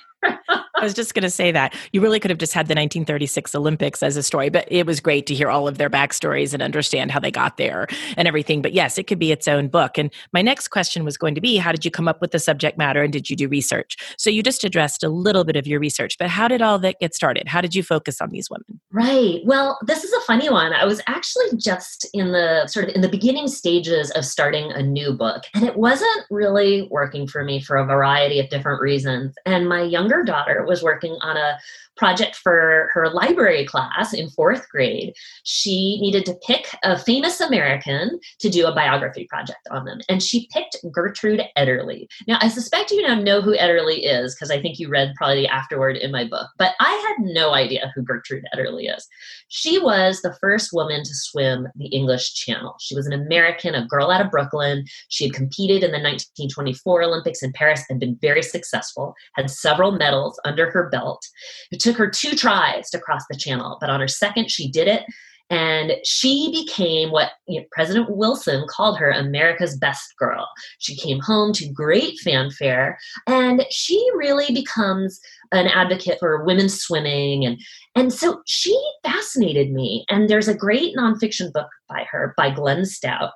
I 0.49 0.83
was 0.83 0.93
just 0.93 1.13
going 1.15 1.23
to 1.23 1.29
say 1.29 1.51
that. 1.51 1.73
You 1.91 2.01
really 2.01 2.19
could 2.19 2.29
have 2.29 2.37
just 2.37 2.53
had 2.53 2.67
the 2.67 2.75
1936 2.75 3.55
Olympics 3.55 4.03
as 4.03 4.15
a 4.15 4.23
story, 4.23 4.49
but 4.49 4.67
it 4.71 4.85
was 4.85 4.99
great 4.99 5.25
to 5.27 5.33
hear 5.33 5.49
all 5.49 5.67
of 5.67 5.77
their 5.77 5.89
backstories 5.89 6.53
and 6.53 6.61
understand 6.61 7.11
how 7.11 7.19
they 7.19 7.31
got 7.31 7.57
there 7.57 7.87
and 8.15 8.27
everything. 8.27 8.61
But 8.61 8.73
yes, 8.73 8.97
it 8.97 9.07
could 9.07 9.17
be 9.17 9.31
its 9.31 9.47
own 9.47 9.69
book. 9.69 9.97
And 9.97 10.13
my 10.33 10.41
next 10.41 10.67
question 10.67 11.03
was 11.03 11.17
going 11.17 11.33
to 11.35 11.41
be 11.41 11.57
how 11.57 11.71
did 11.71 11.83
you 11.83 11.91
come 11.91 12.07
up 12.07 12.21
with 12.21 12.31
the 12.31 12.39
subject 12.39 12.77
matter 12.77 13.01
and 13.01 13.11
did 13.11 13.29
you 13.29 13.35
do 13.35 13.47
research? 13.47 13.97
So 14.17 14.29
you 14.29 14.43
just 14.43 14.63
addressed 14.63 15.03
a 15.03 15.09
little 15.09 15.43
bit 15.43 15.55
of 15.55 15.65
your 15.65 15.79
research, 15.79 16.17
but 16.19 16.29
how 16.29 16.47
did 16.47 16.61
all 16.61 16.77
that 16.79 16.99
get 16.99 17.15
started? 17.15 17.47
How 17.47 17.61
did 17.61 17.73
you 17.73 17.81
focus 17.81 18.21
on 18.21 18.29
these 18.29 18.49
women? 18.49 18.79
Right. 18.91 19.41
Well, 19.45 19.79
this 19.85 20.03
is 20.03 20.13
a 20.13 20.21
funny 20.21 20.49
one. 20.49 20.73
I 20.73 20.85
was 20.85 21.01
actually 21.07 21.57
just 21.57 22.07
in 22.13 22.31
the 22.31 22.67
sort 22.67 22.89
of 22.89 22.95
in 22.95 23.01
the 23.01 23.09
beginning 23.09 23.47
stages 23.47 24.11
of 24.11 24.25
starting 24.25 24.71
a 24.71 24.81
new 24.81 25.13
book, 25.13 25.43
and 25.53 25.65
it 25.65 25.75
wasn't 25.75 26.25
really 26.29 26.87
working 26.91 27.27
for 27.27 27.43
me 27.43 27.61
for 27.61 27.77
a 27.77 27.85
variety 27.85 28.39
of 28.39 28.49
different 28.49 28.81
reasons. 28.81 29.35
And 29.45 29.67
my 29.67 29.81
younger 29.81 30.16
daughter 30.23 30.65
was 30.65 30.83
working 30.83 31.17
on 31.21 31.37
a 31.37 31.59
project 31.97 32.35
for 32.35 32.89
her 32.93 33.09
library 33.09 33.65
class 33.65 34.13
in 34.13 34.29
fourth 34.29 34.67
grade, 34.69 35.13
she 35.43 35.99
needed 36.01 36.25
to 36.25 36.35
pick 36.45 36.67
a 36.83 36.97
famous 36.97 37.41
American 37.41 38.19
to 38.39 38.49
do 38.49 38.65
a 38.65 38.75
biography 38.75 39.25
project 39.29 39.59
on 39.71 39.85
them. 39.85 39.99
And 40.09 40.21
she 40.21 40.47
picked 40.51 40.77
Gertrude 40.91 41.43
Ederle. 41.57 42.07
Now, 42.27 42.37
I 42.41 42.47
suspect 42.49 42.91
you 42.91 43.01
now 43.01 43.15
know 43.15 43.41
who 43.41 43.57
Ederle 43.57 43.99
is 43.99 44.35
because 44.35 44.51
I 44.51 44.61
think 44.61 44.79
you 44.79 44.89
read 44.89 45.13
probably 45.15 45.41
the 45.41 45.47
afterword 45.47 45.97
in 45.97 46.11
my 46.11 46.25
book, 46.25 46.47
but 46.57 46.73
I 46.79 46.91
had 47.07 47.25
no 47.25 47.53
idea 47.53 47.91
who 47.95 48.03
Gertrude 48.03 48.45
Ederle 48.55 48.95
is. 48.95 49.07
She 49.49 49.79
was 49.79 50.21
the 50.21 50.35
first 50.39 50.73
woman 50.73 51.03
to 51.03 51.15
swim 51.15 51.67
the 51.75 51.87
English 51.87 52.33
Channel. 52.33 52.75
She 52.79 52.95
was 52.95 53.07
an 53.07 53.13
American, 53.13 53.75
a 53.75 53.85
girl 53.85 54.11
out 54.11 54.23
of 54.23 54.31
Brooklyn. 54.31 54.85
She 55.09 55.25
had 55.25 55.33
competed 55.33 55.83
in 55.83 55.91
the 55.91 55.97
1924 55.97 57.03
Olympics 57.03 57.41
in 57.41 57.53
Paris 57.53 57.83
and 57.89 57.99
been 57.99 58.17
very 58.21 58.43
successful, 58.43 59.13
had 59.35 59.49
several 59.49 59.91
medals 59.91 60.39
under 60.45 60.69
her 60.71 60.89
belt. 60.89 61.25
It 61.71 61.79
took 61.87 61.97
her 61.97 62.09
two 62.09 62.35
tries 62.35 62.89
to 62.89 62.99
cross 62.99 63.23
the 63.29 63.37
channel, 63.37 63.77
but 63.79 63.89
on 63.89 63.99
her 63.99 64.07
second, 64.07 64.51
she 64.51 64.69
did 64.69 64.87
it. 64.87 65.03
And 65.49 65.93
she 66.03 66.51
became 66.51 67.09
what 67.09 67.31
you 67.47 67.61
know, 67.61 67.65
President 67.71 68.09
Wilson 68.09 68.65
called 68.69 68.97
her 68.97 69.11
America's 69.11 69.77
best 69.77 70.13
girl. 70.19 70.49
She 70.79 70.97
came 70.97 71.21
home 71.21 71.53
to 71.53 71.71
great 71.71 72.19
fanfare, 72.19 72.97
and 73.27 73.65
she 73.71 74.05
really 74.15 74.53
becomes 74.53 75.21
an 75.53 75.67
advocate 75.67 76.19
for 76.19 76.43
women's 76.43 76.81
swimming. 76.81 77.45
And, 77.45 77.57
and 77.95 78.11
so 78.11 78.41
she 78.45 78.77
fascinated 79.03 79.71
me. 79.71 80.03
And 80.09 80.29
there's 80.29 80.49
a 80.49 80.53
great 80.53 80.97
nonfiction 80.97 81.53
book 81.53 81.69
by 81.87 82.05
her, 82.11 82.33
by 82.35 82.49
Glenn 82.49 82.83
Stout. 82.83 83.31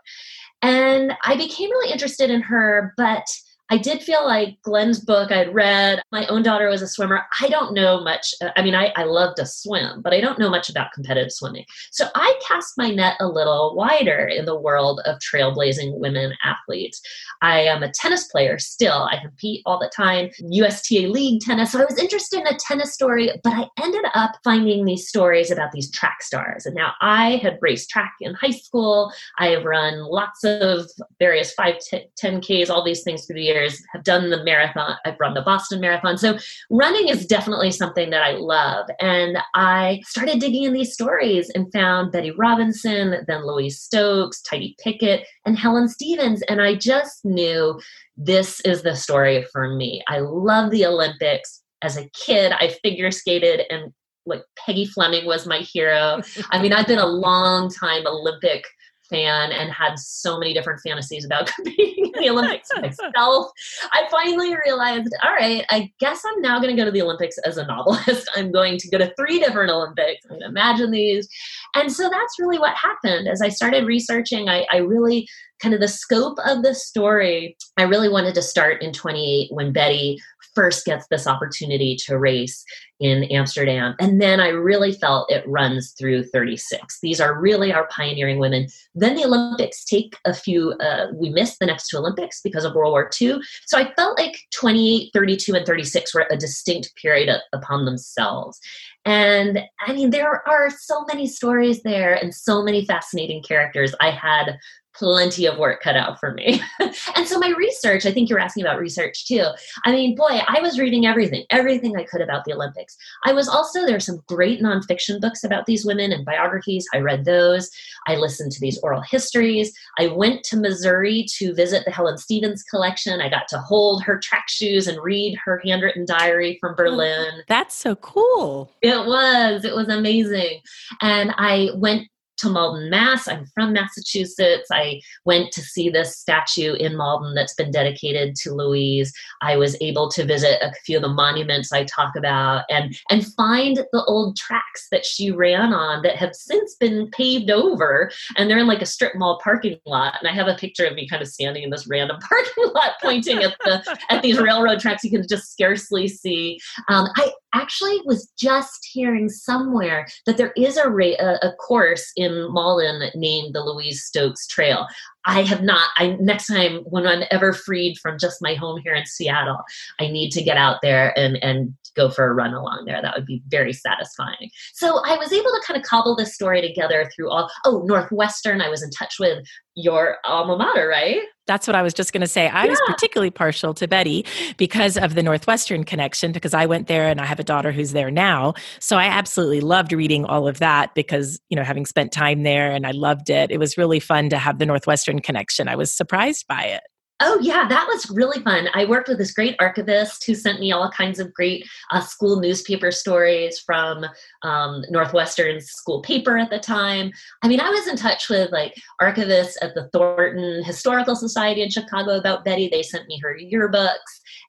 And 0.61 1.13
I 1.23 1.37
became 1.37 1.69
really 1.69 1.93
interested 1.93 2.29
in 2.29 2.41
her, 2.41 2.93
but 2.97 3.25
I 3.71 3.77
did 3.77 4.03
feel 4.03 4.25
like 4.25 4.61
Glenn's 4.63 4.99
book 4.99 5.31
I'd 5.31 5.53
read. 5.53 6.01
My 6.11 6.27
own 6.27 6.43
daughter 6.43 6.67
was 6.67 6.81
a 6.81 6.89
swimmer. 6.89 7.23
I 7.39 7.47
don't 7.47 7.73
know 7.73 8.01
much. 8.01 8.33
I 8.57 8.61
mean, 8.61 8.75
I, 8.75 8.91
I 8.97 9.05
love 9.05 9.35
to 9.35 9.45
swim, 9.45 10.01
but 10.01 10.13
I 10.13 10.19
don't 10.19 10.37
know 10.37 10.49
much 10.49 10.69
about 10.69 10.91
competitive 10.91 11.31
swimming. 11.31 11.63
So 11.89 12.07
I 12.13 12.37
cast 12.45 12.73
my 12.77 12.89
net 12.89 13.15
a 13.21 13.29
little 13.29 13.73
wider 13.73 14.27
in 14.27 14.43
the 14.43 14.59
world 14.59 14.99
of 15.05 15.19
trailblazing 15.19 15.97
women 15.99 16.33
athletes. 16.43 17.01
I 17.41 17.61
am 17.61 17.81
a 17.81 17.89
tennis 17.93 18.25
player 18.25 18.59
still. 18.59 19.07
I 19.09 19.21
compete 19.21 19.61
all 19.65 19.79
the 19.79 19.89
time, 19.95 20.31
USTA 20.39 21.07
league 21.07 21.39
tennis. 21.39 21.71
So 21.71 21.79
I 21.79 21.85
was 21.85 21.97
interested 21.97 22.41
in 22.41 22.47
a 22.47 22.57
tennis 22.57 22.93
story, 22.93 23.29
but 23.41 23.53
I 23.53 23.67
ended 23.81 24.03
up 24.13 24.33
finding 24.43 24.83
these 24.83 25.07
stories 25.07 25.49
about 25.49 25.71
these 25.71 25.89
track 25.89 26.23
stars. 26.23 26.65
And 26.65 26.75
now 26.75 26.91
I 26.99 27.37
had 27.37 27.57
raced 27.61 27.89
track 27.89 28.15
in 28.19 28.33
high 28.33 28.51
school. 28.51 29.13
I 29.39 29.47
have 29.47 29.63
run 29.63 30.03
lots 30.03 30.43
of 30.43 30.87
various 31.19 31.53
5, 31.53 31.75
10Ks, 32.21 32.69
all 32.69 32.83
these 32.83 33.03
things 33.03 33.25
through 33.25 33.35
the 33.35 33.43
years 33.43 33.60
years, 33.61 33.81
have 33.93 34.03
done 34.03 34.29
the 34.29 34.43
marathon. 34.43 34.95
I've 35.05 35.19
run 35.19 35.33
the 35.33 35.41
Boston 35.41 35.79
Marathon. 35.79 36.17
So 36.17 36.37
running 36.69 37.07
is 37.07 37.25
definitely 37.25 37.71
something 37.71 38.09
that 38.09 38.23
I 38.23 38.31
love. 38.33 38.87
And 38.99 39.37
I 39.55 40.01
started 40.05 40.39
digging 40.39 40.63
in 40.63 40.73
these 40.73 40.93
stories 40.93 41.49
and 41.53 41.71
found 41.71 42.11
Betty 42.11 42.31
Robinson, 42.31 43.23
then 43.27 43.45
Louise 43.45 43.79
Stokes, 43.79 44.41
Tidye 44.41 44.77
Pickett, 44.79 45.27
and 45.45 45.57
Helen 45.57 45.87
Stephens. 45.87 46.41
And 46.43 46.61
I 46.61 46.75
just 46.75 47.23
knew 47.23 47.79
this 48.17 48.59
is 48.61 48.81
the 48.81 48.95
story 48.95 49.45
for 49.51 49.73
me. 49.75 50.03
I 50.07 50.19
love 50.19 50.71
the 50.71 50.85
Olympics. 50.85 51.61
As 51.83 51.97
a 51.97 52.09
kid, 52.09 52.51
I 52.51 52.75
figure 52.83 53.09
skated 53.09 53.61
and 53.71 53.91
like 54.25 54.43
Peggy 54.55 54.85
Fleming 54.85 55.25
was 55.25 55.47
my 55.47 55.59
hero. 55.59 56.21
I 56.51 56.61
mean, 56.61 56.73
I've 56.73 56.87
been 56.87 56.99
a 56.99 57.05
long 57.05 57.71
time 57.71 58.05
Olympic 58.05 58.65
fan 59.11 59.51
and 59.51 59.71
had 59.71 59.99
so 59.99 60.39
many 60.39 60.53
different 60.53 60.81
fantasies 60.81 61.25
about 61.25 61.45
competing 61.55 62.11
in 62.15 62.21
the 62.21 62.29
Olympics 62.29 62.69
myself. 62.81 63.51
I 63.91 64.07
finally 64.09 64.55
realized, 64.65 65.13
all 65.23 65.33
right, 65.33 65.63
I 65.69 65.91
guess 65.99 66.23
I'm 66.25 66.41
now 66.41 66.59
going 66.59 66.75
to 66.75 66.81
go 66.81 66.85
to 66.85 66.91
the 66.91 67.03
Olympics 67.03 67.37
as 67.45 67.57
a 67.57 67.67
novelist. 67.67 68.29
I'm 68.35 68.51
going 68.51 68.77
to 68.79 68.89
go 68.89 68.97
to 68.97 69.13
three 69.15 69.39
different 69.39 69.69
Olympics. 69.69 70.25
I'm 70.25 70.39
going 70.39 70.41
to 70.41 70.47
imagine 70.47 70.89
these. 70.89 71.27
And 71.75 71.91
so 71.91 72.09
that's 72.09 72.39
really 72.39 72.57
what 72.57 72.75
happened. 72.75 73.27
As 73.27 73.41
I 73.41 73.49
started 73.49 73.85
researching, 73.85 74.49
I, 74.49 74.65
I 74.71 74.77
really 74.77 75.27
kind 75.61 75.75
of 75.75 75.81
the 75.81 75.87
scope 75.87 76.39
of 76.45 76.63
the 76.63 76.73
story, 76.73 77.55
I 77.77 77.83
really 77.83 78.09
wanted 78.09 78.33
to 78.33 78.41
start 78.41 78.81
in 78.81 78.91
28 78.91 79.53
when 79.53 79.71
Betty 79.71 80.19
first 80.55 80.85
gets 80.85 81.07
this 81.07 81.27
opportunity 81.27 81.95
to 82.05 82.17
race 82.17 82.63
in 82.99 83.23
Amsterdam. 83.25 83.95
And 83.99 84.21
then 84.21 84.39
I 84.39 84.49
really 84.49 84.91
felt 84.93 85.31
it 85.31 85.43
runs 85.47 85.93
through 85.97 86.25
36. 86.25 86.99
These 87.01 87.19
are 87.19 87.39
really 87.39 87.73
our 87.73 87.87
pioneering 87.87 88.37
women. 88.37 88.67
Then 88.93 89.15
the 89.15 89.25
Olympics 89.25 89.83
take 89.83 90.15
a 90.25 90.33
few, 90.33 90.73
uh, 90.73 91.07
we 91.15 91.29
missed 91.29 91.57
the 91.59 91.65
next 91.65 91.87
two 91.87 91.97
Olympics 91.97 92.41
because 92.43 92.63
of 92.63 92.75
World 92.75 92.91
War 92.91 93.09
II. 93.19 93.41
So 93.65 93.77
I 93.77 93.91
felt 93.95 94.19
like 94.19 94.37
28, 94.53 95.09
32, 95.13 95.55
and 95.55 95.65
36 95.65 96.13
were 96.13 96.27
a 96.29 96.37
distinct 96.37 96.95
period 96.95 97.29
upon 97.53 97.85
themselves. 97.85 98.59
And 99.03 99.61
I 99.85 99.93
mean, 99.93 100.11
there 100.11 100.47
are 100.47 100.69
so 100.69 101.03
many 101.05 101.25
stories 101.25 101.81
there 101.81 102.13
and 102.13 102.35
so 102.35 102.61
many 102.61 102.85
fascinating 102.85 103.41
characters. 103.41 103.95
I 103.99 104.11
had 104.11 104.59
plenty 104.93 105.45
of 105.45 105.57
work 105.57 105.81
cut 105.81 105.95
out 105.95 106.19
for 106.19 106.33
me. 106.33 106.61
and 107.15 107.27
so 107.27 107.39
my 107.39 107.53
research, 107.57 108.05
I 108.05 108.11
think 108.11 108.29
you're 108.29 108.39
asking 108.39 108.63
about 108.63 108.79
research 108.79 109.25
too. 109.25 109.45
I 109.85 109.91
mean, 109.91 110.15
boy, 110.15 110.39
I 110.47 110.59
was 110.61 110.79
reading 110.79 111.05
everything, 111.05 111.45
everything 111.49 111.95
I 111.97 112.03
could 112.03 112.21
about 112.21 112.45
the 112.45 112.53
Olympics. 112.53 112.97
I 113.25 113.33
was 113.33 113.47
also, 113.47 113.85
there's 113.85 114.05
some 114.05 114.21
great 114.27 114.61
nonfiction 114.61 115.21
books 115.21 115.43
about 115.43 115.65
these 115.65 115.85
women 115.85 116.11
and 116.11 116.25
biographies. 116.25 116.87
I 116.93 116.99
read 116.99 117.25
those. 117.25 117.69
I 118.07 118.15
listened 118.15 118.51
to 118.53 118.59
these 118.59 118.79
oral 118.83 119.01
histories. 119.01 119.73
I 119.97 120.07
went 120.07 120.43
to 120.45 120.57
Missouri 120.57 121.25
to 121.37 121.53
visit 121.53 121.85
the 121.85 121.91
Helen 121.91 122.17
Stephens 122.17 122.63
collection. 122.63 123.21
I 123.21 123.29
got 123.29 123.47
to 123.49 123.59
hold 123.59 124.03
her 124.03 124.19
track 124.19 124.49
shoes 124.49 124.87
and 124.87 125.01
read 125.01 125.37
her 125.43 125.61
handwritten 125.63 126.05
diary 126.05 126.57
from 126.59 126.73
oh, 126.73 126.75
Berlin. 126.75 127.43
That's 127.47 127.75
so 127.75 127.95
cool. 127.95 128.71
It 128.81 129.05
was. 129.05 129.65
It 129.65 129.75
was 129.75 129.87
amazing. 129.87 130.61
And 131.01 131.33
I 131.37 131.69
went 131.75 132.07
to 132.41 132.49
Malden, 132.49 132.89
Mass. 132.89 133.27
I'm 133.27 133.45
from 133.53 133.73
Massachusetts. 133.73 134.67
I 134.71 134.99
went 135.25 135.51
to 135.53 135.61
see 135.61 135.89
this 135.89 136.17
statue 136.17 136.73
in 136.73 136.95
Malden 136.95 137.33
that's 137.33 137.53
been 137.53 137.71
dedicated 137.71 138.35
to 138.37 138.53
Louise. 138.53 139.13
I 139.41 139.57
was 139.57 139.77
able 139.81 140.09
to 140.11 140.25
visit 140.25 140.61
a 140.61 140.73
few 140.85 140.97
of 140.97 141.03
the 141.03 141.09
monuments 141.09 141.71
I 141.71 141.85
talk 141.85 142.15
about 142.15 142.65
and 142.69 142.95
and 143.09 143.25
find 143.33 143.77
the 143.77 144.03
old 144.05 144.37
tracks 144.37 144.87
that 144.91 145.05
she 145.05 145.31
ran 145.31 145.73
on 145.73 146.01
that 146.03 146.15
have 146.15 146.35
since 146.35 146.75
been 146.75 147.09
paved 147.11 147.51
over 147.51 148.11
and 148.37 148.49
they're 148.49 148.59
in 148.59 148.67
like 148.67 148.81
a 148.81 148.85
strip 148.85 149.15
mall 149.15 149.39
parking 149.43 149.77
lot. 149.85 150.15
And 150.19 150.27
I 150.27 150.33
have 150.33 150.47
a 150.47 150.55
picture 150.55 150.85
of 150.85 150.95
me 150.95 151.07
kind 151.07 151.21
of 151.21 151.27
standing 151.27 151.63
in 151.63 151.69
this 151.69 151.87
random 151.87 152.17
parking 152.27 152.73
lot 152.73 152.93
pointing 153.01 153.43
at 153.43 153.55
the 153.63 153.97
at 154.09 154.21
these 154.21 154.39
railroad 154.39 154.79
tracks 154.79 155.03
you 155.03 155.11
can 155.11 155.27
just 155.27 155.51
scarcely 155.51 156.07
see. 156.07 156.59
Um, 156.87 157.07
I 157.17 157.31
actually 157.53 157.99
was 158.05 158.31
just 158.37 158.87
hearing 158.91 159.29
somewhere 159.29 160.07
that 160.25 160.37
there 160.37 160.53
is 160.55 160.77
a, 160.77 160.89
ra- 160.89 161.19
a, 161.19 161.51
course 161.57 162.11
in 162.15 162.51
Malden 162.51 163.09
named 163.15 163.53
the 163.53 163.61
Louise 163.61 164.03
Stokes 164.03 164.47
Trail. 164.47 164.87
I 165.25 165.43
have 165.43 165.61
not. 165.61 165.89
I 165.97 166.17
next 166.19 166.47
time 166.47 166.77
when 166.85 167.05
I'm 167.05 167.23
ever 167.31 167.53
freed 167.53 167.97
from 168.01 168.17
just 168.19 168.41
my 168.41 168.55
home 168.55 168.81
here 168.83 168.93
in 168.93 169.05
Seattle, 169.05 169.59
I 169.99 170.07
need 170.07 170.31
to 170.31 170.43
get 170.43 170.57
out 170.57 170.77
there 170.81 171.17
and 171.17 171.37
and 171.43 171.73
go 171.95 172.09
for 172.09 172.25
a 172.25 172.33
run 172.33 172.53
along 172.53 172.85
there. 172.85 173.01
That 173.01 173.15
would 173.15 173.25
be 173.25 173.43
very 173.47 173.73
satisfying. 173.73 174.49
So 174.73 175.01
I 175.05 175.17
was 175.17 175.33
able 175.33 175.51
to 175.51 175.61
kind 175.65 175.77
of 175.77 175.85
cobble 175.85 176.15
this 176.15 176.33
story 176.33 176.61
together 176.61 177.09
through 177.15 177.29
all. 177.29 177.49
Oh, 177.65 177.83
Northwestern. 177.85 178.61
I 178.61 178.69
was 178.69 178.81
in 178.81 178.89
touch 178.91 179.15
with 179.19 179.45
your 179.75 180.17
alma 180.25 180.57
mater, 180.57 180.87
right? 180.87 181.21
That's 181.47 181.67
what 181.67 181.75
I 181.75 181.81
was 181.81 181.93
just 181.93 182.13
going 182.13 182.21
to 182.21 182.27
say. 182.27 182.47
I 182.47 182.63
yeah. 182.63 182.69
was 182.69 182.81
particularly 182.85 183.31
partial 183.31 183.73
to 183.73 183.87
Betty 183.87 184.25
because 184.57 184.95
of 184.95 185.15
the 185.15 185.23
Northwestern 185.23 185.83
connection, 185.83 186.31
because 186.31 186.53
I 186.53 186.65
went 186.65 186.87
there 186.87 187.07
and 187.07 187.19
I 187.19 187.25
have 187.25 187.39
a 187.39 187.43
daughter 187.43 187.71
who's 187.71 187.91
there 187.91 188.11
now. 188.11 188.53
So 188.79 188.97
I 188.97 189.05
absolutely 189.05 189.59
loved 189.59 189.91
reading 189.91 190.23
all 190.25 190.47
of 190.47 190.59
that 190.59 190.93
because, 190.93 191.41
you 191.49 191.57
know, 191.57 191.63
having 191.63 191.85
spent 191.85 192.11
time 192.11 192.43
there 192.43 192.71
and 192.71 192.85
I 192.85 192.91
loved 192.91 193.29
it, 193.29 193.51
it 193.51 193.57
was 193.57 193.77
really 193.77 193.99
fun 193.99 194.29
to 194.29 194.37
have 194.37 194.59
the 194.59 194.65
Northwestern 194.65 195.10
connection. 195.19 195.67
I 195.67 195.75
was 195.75 195.91
surprised 195.91 196.45
by 196.47 196.63
it. 196.63 196.81
Oh, 197.23 197.37
yeah, 197.39 197.67
that 197.67 197.85
was 197.87 198.09
really 198.09 198.41
fun. 198.41 198.67
I 198.73 198.85
worked 198.85 199.07
with 199.07 199.19
this 199.19 199.31
great 199.31 199.55
archivist 199.59 200.25
who 200.25 200.33
sent 200.33 200.59
me 200.59 200.71
all 200.71 200.89
kinds 200.89 201.19
of 201.19 201.31
great 201.35 201.67
uh, 201.91 202.01
school 202.01 202.39
newspaper 202.39 202.89
stories 202.91 203.59
from 203.59 204.07
um, 204.41 204.83
Northwestern's 204.89 205.67
school 205.69 206.01
paper 206.01 206.35
at 206.39 206.49
the 206.49 206.57
time. 206.57 207.11
I 207.43 207.47
mean, 207.47 207.59
I 207.59 207.69
was 207.69 207.87
in 207.87 207.95
touch 207.95 208.27
with 208.27 208.51
like 208.51 208.73
archivists 208.99 209.53
at 209.61 209.75
the 209.75 209.87
Thornton 209.93 210.63
Historical 210.63 211.15
Society 211.15 211.61
in 211.61 211.69
Chicago 211.69 212.17
about 212.17 212.43
Betty. 212.43 212.69
They 212.69 212.81
sent 212.81 213.07
me 213.07 213.19
her 213.21 213.37
yearbooks. 213.37 213.99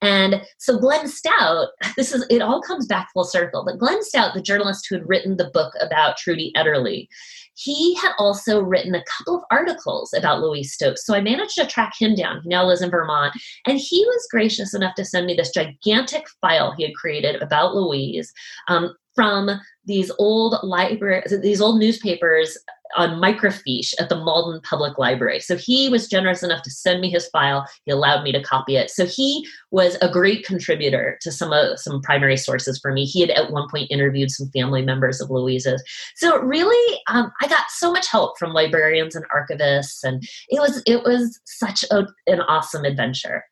And 0.00 0.42
so 0.56 0.78
Glenn 0.78 1.08
Stout, 1.08 1.68
this 1.96 2.12
is, 2.12 2.24
it 2.30 2.40
all 2.40 2.62
comes 2.62 2.86
back 2.86 3.08
full 3.12 3.24
circle, 3.24 3.66
but 3.66 3.78
Glenn 3.78 4.02
Stout, 4.02 4.32
the 4.32 4.40
journalist 4.40 4.86
who 4.88 4.94
had 4.96 5.08
written 5.08 5.36
the 5.36 5.50
book 5.50 5.74
about 5.78 6.16
Trudy 6.16 6.52
Ederle, 6.56 7.06
he 7.54 7.94
had 7.96 8.12
also 8.18 8.60
written 8.60 8.94
a 8.94 9.04
couple 9.04 9.36
of 9.36 9.44
articles 9.50 10.12
about 10.14 10.40
Louise 10.40 10.72
Stokes. 10.72 11.04
So 11.04 11.14
I 11.14 11.20
managed 11.20 11.54
to 11.56 11.66
track 11.66 11.92
him 11.98 12.14
down. 12.14 12.40
He 12.42 12.48
now 12.48 12.66
lives 12.66 12.82
in 12.82 12.90
Vermont. 12.90 13.34
And 13.66 13.78
he 13.78 14.04
was 14.04 14.28
gracious 14.30 14.74
enough 14.74 14.94
to 14.96 15.04
send 15.04 15.26
me 15.26 15.34
this 15.34 15.52
gigantic 15.52 16.24
file 16.40 16.72
he 16.72 16.84
had 16.84 16.94
created 16.94 17.40
about 17.42 17.74
Louise 17.74 18.32
um, 18.68 18.94
from 19.14 19.50
these 19.84 20.10
old 20.18 20.56
library, 20.62 21.22
these 21.42 21.60
old 21.60 21.78
newspapers 21.78 22.56
on 22.96 23.20
microfiche 23.20 23.94
at 23.98 24.08
the 24.08 24.16
Malden 24.16 24.60
Public 24.62 24.98
Library. 24.98 25.40
So 25.40 25.56
he 25.56 25.88
was 25.88 26.08
generous 26.08 26.42
enough 26.42 26.62
to 26.62 26.70
send 26.70 27.00
me 27.00 27.10
his 27.10 27.28
file. 27.28 27.66
He 27.84 27.92
allowed 27.92 28.22
me 28.22 28.32
to 28.32 28.42
copy 28.42 28.76
it. 28.76 28.90
So 28.90 29.06
he 29.06 29.46
was 29.70 29.96
a 30.02 30.10
great 30.10 30.44
contributor 30.44 31.18
to 31.22 31.32
some 31.32 31.52
of 31.52 31.78
some 31.78 32.02
primary 32.02 32.36
sources 32.36 32.78
for 32.78 32.92
me. 32.92 33.04
He 33.04 33.20
had 33.20 33.30
at 33.30 33.50
one 33.50 33.68
point 33.70 33.90
interviewed 33.90 34.30
some 34.30 34.50
family 34.50 34.82
members 34.82 35.20
of 35.20 35.30
Louise's. 35.30 35.82
So 36.16 36.38
really, 36.40 37.00
um, 37.08 37.32
I 37.40 37.48
got 37.48 37.70
so 37.70 37.92
much 37.92 38.10
help 38.10 38.38
from 38.38 38.52
librarians 38.52 39.16
and 39.16 39.24
archivists, 39.30 40.04
and 40.04 40.22
it 40.48 40.60
was 40.60 40.82
it 40.86 41.02
was 41.04 41.40
such 41.44 41.84
a, 41.90 42.06
an 42.26 42.40
awesome 42.42 42.84
adventure. 42.84 43.44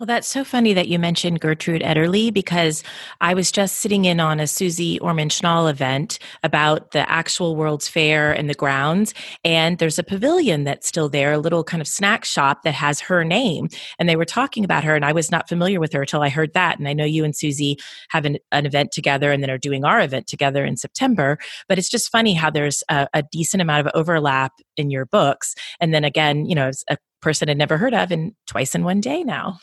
Well, 0.00 0.06
that's 0.06 0.28
so 0.28 0.44
funny 0.44 0.72
that 0.72 0.88
you 0.88 0.98
mentioned 0.98 1.40
Gertrude 1.40 1.82
Ederle 1.82 2.32
because 2.32 2.82
I 3.20 3.34
was 3.34 3.52
just 3.52 3.80
sitting 3.80 4.06
in 4.06 4.18
on 4.18 4.40
a 4.40 4.46
Susie 4.46 4.98
Orman 5.00 5.28
Schnall 5.28 5.68
event 5.68 6.18
about 6.42 6.92
the 6.92 7.06
actual 7.10 7.54
World's 7.54 7.86
Fair 7.86 8.32
and 8.32 8.48
the 8.48 8.54
grounds. 8.54 9.12
And 9.44 9.76
there's 9.76 9.98
a 9.98 10.02
pavilion 10.02 10.64
that's 10.64 10.88
still 10.88 11.10
there, 11.10 11.32
a 11.32 11.38
little 11.38 11.62
kind 11.62 11.82
of 11.82 11.86
snack 11.86 12.24
shop 12.24 12.62
that 12.62 12.72
has 12.72 12.98
her 13.00 13.24
name. 13.24 13.68
And 13.98 14.08
they 14.08 14.16
were 14.16 14.24
talking 14.24 14.64
about 14.64 14.84
her, 14.84 14.96
and 14.96 15.04
I 15.04 15.12
was 15.12 15.30
not 15.30 15.50
familiar 15.50 15.80
with 15.80 15.92
her 15.92 16.00
until 16.00 16.22
I 16.22 16.30
heard 16.30 16.54
that. 16.54 16.78
And 16.78 16.88
I 16.88 16.94
know 16.94 17.04
you 17.04 17.22
and 17.22 17.36
Susie 17.36 17.76
have 18.08 18.24
an, 18.24 18.38
an 18.52 18.64
event 18.64 18.92
together 18.92 19.30
and 19.30 19.42
then 19.42 19.50
are 19.50 19.58
doing 19.58 19.84
our 19.84 20.00
event 20.00 20.26
together 20.26 20.64
in 20.64 20.78
September. 20.78 21.36
But 21.68 21.76
it's 21.76 21.90
just 21.90 22.10
funny 22.10 22.32
how 22.32 22.48
there's 22.48 22.82
a, 22.88 23.06
a 23.12 23.22
decent 23.30 23.60
amount 23.60 23.86
of 23.86 23.92
overlap 23.94 24.52
in 24.78 24.90
your 24.90 25.04
books. 25.04 25.54
And 25.78 25.92
then 25.92 26.04
again, 26.04 26.46
you 26.46 26.54
know, 26.54 26.70
a 26.88 26.96
person 27.20 27.50
I'd 27.50 27.58
never 27.58 27.76
heard 27.76 27.92
of 27.92 28.10
and 28.10 28.32
twice 28.46 28.74
in 28.74 28.82
one 28.82 29.02
day 29.02 29.22
now. 29.22 29.58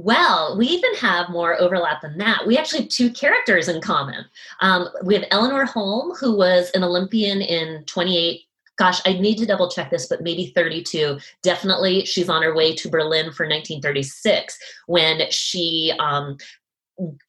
Well, 0.00 0.56
we 0.56 0.68
even 0.68 0.94
have 0.94 1.28
more 1.28 1.60
overlap 1.60 2.02
than 2.02 2.18
that. 2.18 2.46
We 2.46 2.56
actually 2.56 2.82
have 2.82 2.88
two 2.88 3.10
characters 3.10 3.66
in 3.66 3.80
common. 3.80 4.24
Um, 4.60 4.88
we 5.02 5.14
have 5.14 5.24
Eleanor 5.32 5.64
Holm, 5.64 6.14
who 6.14 6.36
was 6.36 6.70
an 6.70 6.84
Olympian 6.84 7.42
in 7.42 7.82
28 7.86 8.42
gosh, 8.76 9.00
I 9.04 9.14
need 9.14 9.38
to 9.38 9.46
double 9.46 9.68
check 9.68 9.90
this, 9.90 10.06
but 10.06 10.22
maybe 10.22 10.52
32. 10.54 11.18
Definitely, 11.42 12.04
she's 12.04 12.28
on 12.28 12.44
her 12.44 12.54
way 12.54 12.76
to 12.76 12.88
Berlin 12.88 13.32
for 13.32 13.44
1936 13.44 14.56
when 14.86 15.28
she 15.32 15.92
um, 15.98 16.36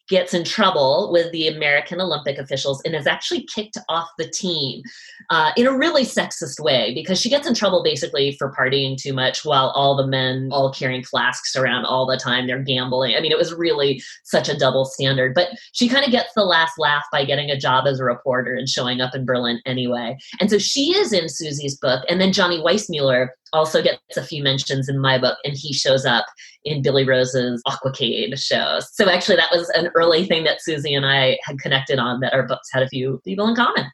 gets 0.10 0.34
in 0.34 0.44
trouble 0.44 1.10
with 1.12 1.32
the 1.32 1.48
American 1.48 2.02
Olympic 2.02 2.38
officials 2.38 2.82
and 2.84 2.96
is 2.96 3.08
actually 3.08 3.44
kicked 3.44 3.78
off 3.88 4.10
the 4.18 4.28
team 4.28 4.82
uh, 5.30 5.52
in 5.56 5.68
a 5.68 5.78
really 5.78 6.04
sexist 6.04 6.60
way 6.60 6.94
because 6.94 7.22
she 7.22 7.30
gets 7.30 7.48
in 7.48 7.54
trouble 7.54 7.84
basically 7.84 8.36
for 8.38 8.52
partying 8.52 8.98
too 8.98 9.14
much 9.14 9.46
while 9.46 9.70
all 9.76 9.96
the 9.96 10.08
men 10.08 10.50
all 10.52 10.74
carrying 10.74 11.04
flasks 11.04 11.56
around 11.56 11.86
all 11.86 12.06
the 12.06 12.18
time. 12.18 12.48
They're 12.48 12.64
gambling. 12.64 13.16
I 13.16 13.20
mean, 13.20 13.32
it 13.32 13.38
was 13.38 13.54
really 13.54 14.02
such 14.24 14.50
a 14.50 14.58
double 14.58 14.86
standard. 14.86 15.34
But 15.36 15.50
she 15.74 15.88
kind 15.88 16.04
of 16.04 16.12
gets 16.12 16.34
the 16.36 16.44
last 16.44 16.74
laugh 16.80 17.06
by 17.12 17.24
getting 17.24 17.52
a 17.52 17.60
job 17.60 17.86
as 17.86 18.00
a 18.00 18.04
reporter 18.04 18.54
and 18.54 18.68
showing 18.68 19.02
up 19.02 19.14
in 19.14 19.26
Berlin 19.26 19.62
anyway. 19.66 20.18
And 20.40 20.50
so 20.50 20.58
she 20.58 20.96
is 20.98 21.14
in 21.14 21.30
Susie's 21.30 21.78
book. 21.78 22.04
And 22.10 22.20
then 22.20 22.34
Johnny 22.34 22.60
Weissmuller 22.60 23.30
also 23.54 23.82
gets 23.82 24.18
a 24.18 24.24
few 24.24 24.44
mentions 24.44 24.90
in 24.90 25.00
my 25.00 25.18
book, 25.18 25.38
and 25.44 25.56
he 25.56 25.74
shows 25.74 26.06
up 26.06 26.26
in 26.66 26.82
Billy 26.82 27.06
Rose's 27.06 27.62
Aquacade 27.68 28.38
show. 28.38 28.80
So 28.92 29.10
actually, 29.10 29.38
that 29.38 29.52
was 29.52 29.70
an 29.70 29.90
early 30.00 30.26
thing 30.26 30.44
that 30.46 30.62
Susie 30.62 30.94
and 30.94 31.06
I 31.06 31.38
had 31.44 31.60
connected 31.60 32.00
on 32.00 32.20
that 32.22 32.34
our 32.34 32.44
books 32.44 32.70
had 32.72 32.84
a 32.84 32.88
few 32.88 33.22
people 33.26 33.48
in 33.48 33.56
common. 33.56 33.86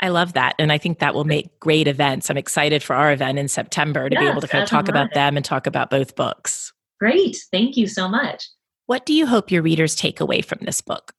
I 0.00 0.08
love 0.08 0.34
that. 0.34 0.54
And 0.58 0.72
I 0.72 0.78
think 0.78 0.98
that 0.98 1.14
will 1.14 1.24
make 1.24 1.58
great 1.60 1.88
events. 1.88 2.28
I'm 2.28 2.36
excited 2.36 2.82
for 2.82 2.94
our 2.94 3.12
event 3.12 3.38
in 3.38 3.48
September 3.48 4.10
to 4.10 4.14
yes, 4.14 4.22
be 4.22 4.28
able 4.28 4.40
to 4.42 4.48
kind 4.48 4.62
of 4.62 4.68
talk 4.68 4.88
about 4.88 5.14
them 5.14 5.36
and 5.36 5.44
talk 5.44 5.66
about 5.66 5.88
both 5.88 6.16
books. 6.16 6.72
Great. 7.00 7.38
Thank 7.50 7.76
you 7.76 7.86
so 7.86 8.08
much. 8.08 8.44
What 8.86 9.06
do 9.06 9.14
you 9.14 9.26
hope 9.26 9.50
your 9.50 9.62
readers 9.62 9.94
take 9.94 10.20
away 10.20 10.42
from 10.42 10.58
this 10.62 10.80
book? 10.80 11.12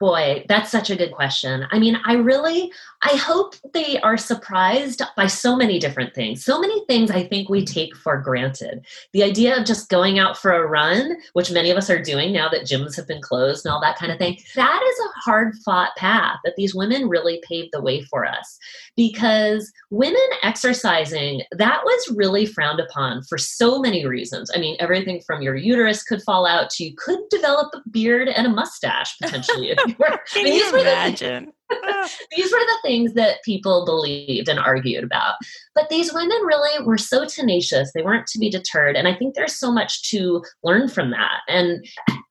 Boy, 0.00 0.46
that's 0.48 0.70
such 0.70 0.88
a 0.88 0.96
good 0.96 1.12
question. 1.12 1.66
I 1.70 1.78
mean, 1.78 2.00
I 2.04 2.14
really 2.14 2.72
I 3.02 3.16
hope 3.16 3.54
they 3.72 3.98
are 4.00 4.18
surprised 4.18 5.00
by 5.16 5.26
so 5.26 5.56
many 5.56 5.78
different 5.78 6.14
things. 6.14 6.44
So 6.44 6.60
many 6.60 6.84
things 6.84 7.10
I 7.10 7.24
think 7.24 7.48
we 7.48 7.64
take 7.64 7.96
for 7.96 8.18
granted. 8.18 8.84
The 9.12 9.22
idea 9.22 9.56
of 9.56 9.64
just 9.64 9.88
going 9.88 10.18
out 10.18 10.36
for 10.36 10.52
a 10.52 10.66
run, 10.66 11.16
which 11.32 11.50
many 11.50 11.70
of 11.70 11.78
us 11.78 11.88
are 11.88 12.02
doing 12.02 12.30
now 12.30 12.50
that 12.50 12.66
gyms 12.66 12.96
have 12.96 13.08
been 13.08 13.22
closed 13.22 13.64
and 13.64 13.72
all 13.72 13.80
that 13.80 13.96
kind 13.96 14.12
of 14.12 14.18
thing, 14.18 14.38
that 14.54 14.82
is 14.82 14.98
a 14.98 15.20
hard 15.20 15.54
fought 15.64 15.96
path 15.96 16.36
that 16.44 16.56
these 16.56 16.74
women 16.74 17.08
really 17.08 17.42
paved 17.48 17.70
the 17.72 17.80
way 17.80 18.02
for 18.02 18.26
us. 18.26 18.58
Because 18.96 19.72
women 19.88 20.20
exercising, 20.42 21.40
that 21.52 21.80
was 21.82 22.14
really 22.16 22.44
frowned 22.44 22.80
upon 22.80 23.22
for 23.22 23.38
so 23.38 23.78
many 23.78 24.04
reasons. 24.04 24.50
I 24.54 24.58
mean, 24.58 24.76
everything 24.78 25.22
from 25.22 25.40
your 25.40 25.56
uterus 25.56 26.02
could 26.02 26.20
fall 26.22 26.46
out 26.46 26.68
to 26.70 26.84
you 26.84 26.94
could 26.96 27.20
develop 27.30 27.72
a 27.74 27.88
beard 27.88 28.28
and 28.28 28.46
a 28.46 28.50
mustache 28.50 29.16
potentially. 29.18 29.74
Can 30.32 30.44
mean, 30.44 30.54
you 30.54 30.80
imagine? 30.80 31.52
these 32.36 32.52
were 32.52 32.58
the 32.58 32.78
things 32.82 33.14
that 33.14 33.42
people 33.44 33.84
believed 33.84 34.48
and 34.48 34.58
argued 34.58 35.04
about. 35.04 35.34
But 35.74 35.88
these 35.88 36.12
women 36.12 36.38
really 36.44 36.84
were 36.84 36.98
so 36.98 37.24
tenacious. 37.24 37.92
They 37.92 38.02
weren't 38.02 38.26
to 38.28 38.38
be 38.38 38.50
deterred. 38.50 38.96
And 38.96 39.06
I 39.06 39.14
think 39.14 39.34
there's 39.34 39.56
so 39.56 39.72
much 39.72 40.08
to 40.10 40.42
learn 40.62 40.88
from 40.88 41.10
that. 41.10 41.40
And 41.48 41.84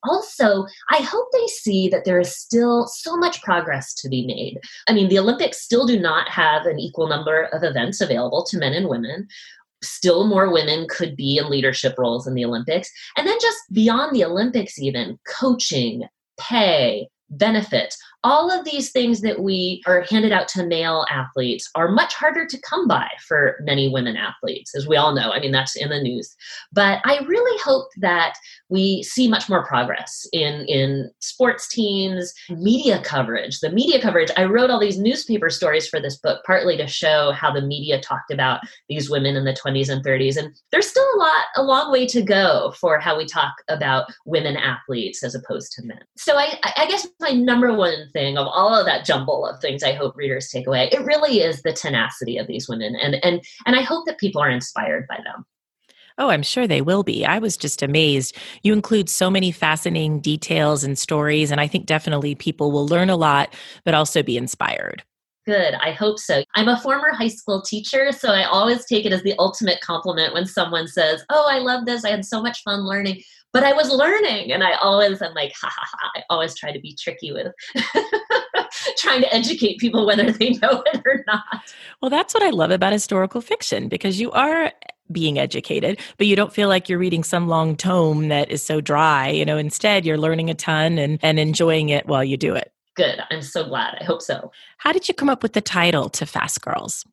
also, 0.04 0.66
I 0.92 0.98
hope 0.98 1.28
they 1.32 1.48
see 1.48 1.90
that 1.90 2.06
there 2.06 2.20
is 2.20 2.36
still 2.36 2.88
so 2.88 3.16
much 3.16 3.42
progress 3.42 3.94
to 3.96 4.10
be 4.10 4.26
made. 4.26 4.60
I 4.88 4.94
mean, 4.94 5.10
the 5.10 5.20
Olympics 5.20 5.62
still 5.62 5.86
do 5.86 6.00
not 6.00 6.30
have 6.30 6.66
an 6.66 6.80
equal 6.80 7.08
number 7.08 7.44
of 7.54 7.64
events 7.64 8.02
available 8.02 8.44
to 8.46 8.58
men 8.58 8.74
and 8.74 8.88
women 8.88 9.28
still 9.82 10.28
more 10.28 10.52
women 10.52 10.86
could 10.90 11.16
be 11.16 11.38
in 11.38 11.50
leadership 11.50 11.96
roles 11.98 12.28
in 12.28 12.34
the 12.34 12.44
Olympics. 12.44 12.92
And 13.18 13.26
then 13.26 13.38
just 13.42 13.58
beyond 13.72 14.14
the 14.14 14.26
Olympics, 14.26 14.78
even 14.78 15.18
coaching, 15.26 16.04
pay, 16.38 17.08
benefit 17.30 17.96
all 18.24 18.52
of 18.52 18.66
these 18.66 18.92
things 18.92 19.22
that 19.22 19.42
we 19.42 19.82
are 19.86 20.06
handed 20.10 20.32
out 20.32 20.48
to 20.50 20.66
male 20.66 21.06
athletes 21.10 21.70
are 21.76 21.90
much 21.90 22.14
harder 22.14 22.46
to 22.46 22.62
come 22.62 22.88
by 22.88 23.08
for 23.26 23.56
many 23.62 23.88
women 23.88 24.18
athletes, 24.18 24.76
as 24.76 24.88
we 24.88 24.98
all 24.98 25.14
know. 25.14 25.32
I 25.32 25.40
mean, 25.40 25.52
that's 25.52 25.76
in 25.76 25.90
the 25.90 26.02
news. 26.02 26.36
But 26.74 27.00
I 27.06 27.20
really 27.26 27.60
hope 27.64 27.88
that 27.98 28.34
we 28.68 29.04
see 29.04 29.28
much 29.28 29.48
more 29.48 29.66
progress 29.66 30.28
in, 30.34 30.66
in 30.66 31.10
sports 31.20 31.70
teams, 31.70 32.34
mm-hmm. 32.50 32.64
media 32.64 33.02
coverage. 33.04 33.60
The 33.62 33.72
media 33.72 34.02
coverage, 34.02 34.32
I 34.36 34.46
wrote 34.46 34.70
all 34.70 34.80
these 34.80 35.00
newspaper 35.00 35.50
stories 35.50 35.88
for 35.88 36.02
this 36.02 36.18
book, 36.18 36.42
partly 36.46 36.76
to 36.78 36.88
show 36.88 37.32
how 37.32 37.52
the 37.52 37.62
media 37.62 38.02
talked 38.02 38.32
about 38.32 38.60
these 38.90 39.10
women 39.10 39.38
in 39.38 39.46
the 39.46 39.54
20s 39.54 39.90
and 39.90 40.04
30s. 40.04 40.36
And 40.36 40.54
there's 40.72 40.88
still 40.88 41.08
a 41.16 41.18
lot, 41.18 41.46
a 41.56 41.64
long 41.64 41.92
way 41.92 42.06
to 42.08 42.22
go 42.22 42.74
for 42.80 43.00
how 43.00 43.18
we 43.18 43.26
talk 43.26 43.54
about 43.70 44.12
women 44.26 44.58
athletes 44.58 45.24
as 45.24 45.36
opposed 45.36 45.72
to 45.74 45.86
men. 45.86 46.02
So 46.18 46.38
I, 46.38 46.60
I 46.76 46.86
guess 46.88 47.08
my 47.22 47.32
number 47.32 47.74
one 47.74 48.09
thing 48.12 48.38
of 48.38 48.48
all 48.48 48.74
of 48.74 48.86
that 48.86 49.06
jumble 49.06 49.46
of 49.46 49.60
things 49.60 49.84
I 49.84 49.94
hope 49.94 50.16
readers 50.16 50.50
take 50.50 50.68
away. 50.68 50.90
It 50.92 51.02
really 51.02 51.42
is 51.42 51.62
the 51.62 51.74
tenacity 51.74 52.38
of 52.38 52.48
these 52.48 52.68
women 52.68 52.96
and 52.96 53.16
and 53.24 53.42
and 53.66 53.76
I 53.76 53.82
hope 53.82 54.06
that 54.06 54.20
people 54.20 54.42
are 54.42 54.50
inspired 54.50 55.08
by 55.08 55.18
them. 55.24 55.46
Oh, 56.18 56.30
I'm 56.30 56.44
sure 56.44 56.68
they 56.68 56.82
will 56.82 57.04
be. 57.04 57.26
I 57.26 57.40
was 57.40 57.56
just 57.56 57.82
amazed. 57.82 58.36
You 58.62 58.74
include 58.74 59.10
so 59.10 59.30
many 59.30 59.52
fascinating 59.52 60.20
details 60.20 60.84
and 60.84 61.00
stories, 61.00 61.50
and 61.50 61.62
I 61.62 61.68
think 61.68 61.86
definitely 61.86 62.36
people 62.36 62.74
will 62.74 62.86
learn 62.86 63.10
a 63.10 63.16
lot, 63.16 63.54
but 63.86 63.94
also 63.94 64.22
be 64.22 64.36
inspired. 64.36 65.02
Good. 65.46 65.76
I 65.76 65.92
hope 65.92 66.20
so. 66.20 66.44
I'm 66.56 66.68
a 66.68 66.80
former 66.80 67.12
high 67.12 67.30
school 67.30 67.62
teacher, 67.62 68.12
so 68.12 68.34
I 68.34 68.44
always 68.44 68.86
take 68.86 69.06
it 69.06 69.14
as 69.14 69.24
the 69.24 69.34
ultimate 69.40 69.80
compliment 69.80 70.34
when 70.34 70.46
someone 70.46 70.88
says, 70.88 71.24
Oh, 71.30 71.48
I 71.50 71.60
love 71.60 71.86
this. 71.86 72.04
I 72.04 72.10
had 72.10 72.26
so 72.26 72.42
much 72.42 72.62
fun 72.64 72.86
learning 72.86 73.24
but 73.54 73.64
I 73.64 73.74
was 73.74 73.90
learning. 73.92 74.52
And 74.52 74.64
I 74.64 74.74
always 74.76 75.22
am 75.22 75.34
like, 75.34 75.54
ha 75.60 75.70
ha 75.72 75.86
ha. 75.92 76.12
I 76.16 76.24
always 76.30 76.56
try 76.56 76.72
to 76.72 76.80
be 76.80 76.96
tricky 77.00 77.32
with 77.32 77.48
trying 78.98 79.22
to 79.22 79.34
educate 79.34 79.80
people 79.80 80.06
whether 80.06 80.32
they 80.32 80.50
know 80.62 80.84
it 80.94 81.02
or 81.06 81.24
not. 81.28 81.74
Well, 82.02 82.10
that's 82.10 82.34
what 82.34 82.44
I 82.44 82.50
love 82.50 82.72
about 82.72 82.94
historical 82.94 83.42
fiction 83.42 83.88
because 83.88 84.20
you 84.20 84.32
are 84.32 84.72
being 85.12 85.40
educated, 85.40 86.00
but 86.18 86.28
you 86.28 86.36
don't 86.36 86.54
feel 86.54 86.68
like 86.68 86.88
you're 86.88 87.00
reading 87.00 87.24
some 87.24 87.48
long 87.48 87.76
tome 87.76 88.28
that 88.28 88.52
is 88.52 88.62
so 88.62 88.80
dry. 88.80 89.30
You 89.30 89.46
know, 89.46 89.58
instead, 89.58 90.06
you're 90.06 90.20
learning 90.20 90.50
a 90.50 90.54
ton 90.54 90.98
and, 91.00 91.20
and 91.24 91.40
enjoying 91.40 91.90
it 91.90 92.08
while 92.08 92.24
you 92.24 92.38
do 92.38 92.54
it. 92.56 92.72
Good. 92.96 93.20
I'm 93.32 93.42
so 93.42 93.68
glad. 93.68 93.98
I 94.00 94.04
hope 94.04 94.22
so. 94.22 94.52
How 94.78 94.92
did 94.92 95.08
you 95.08 95.14
come 95.14 95.30
up 95.30 95.42
with 95.42 95.54
the 95.54 95.62
title 95.62 96.10
to 96.10 96.26
Fast 96.26 96.62
Girls? 96.62 97.06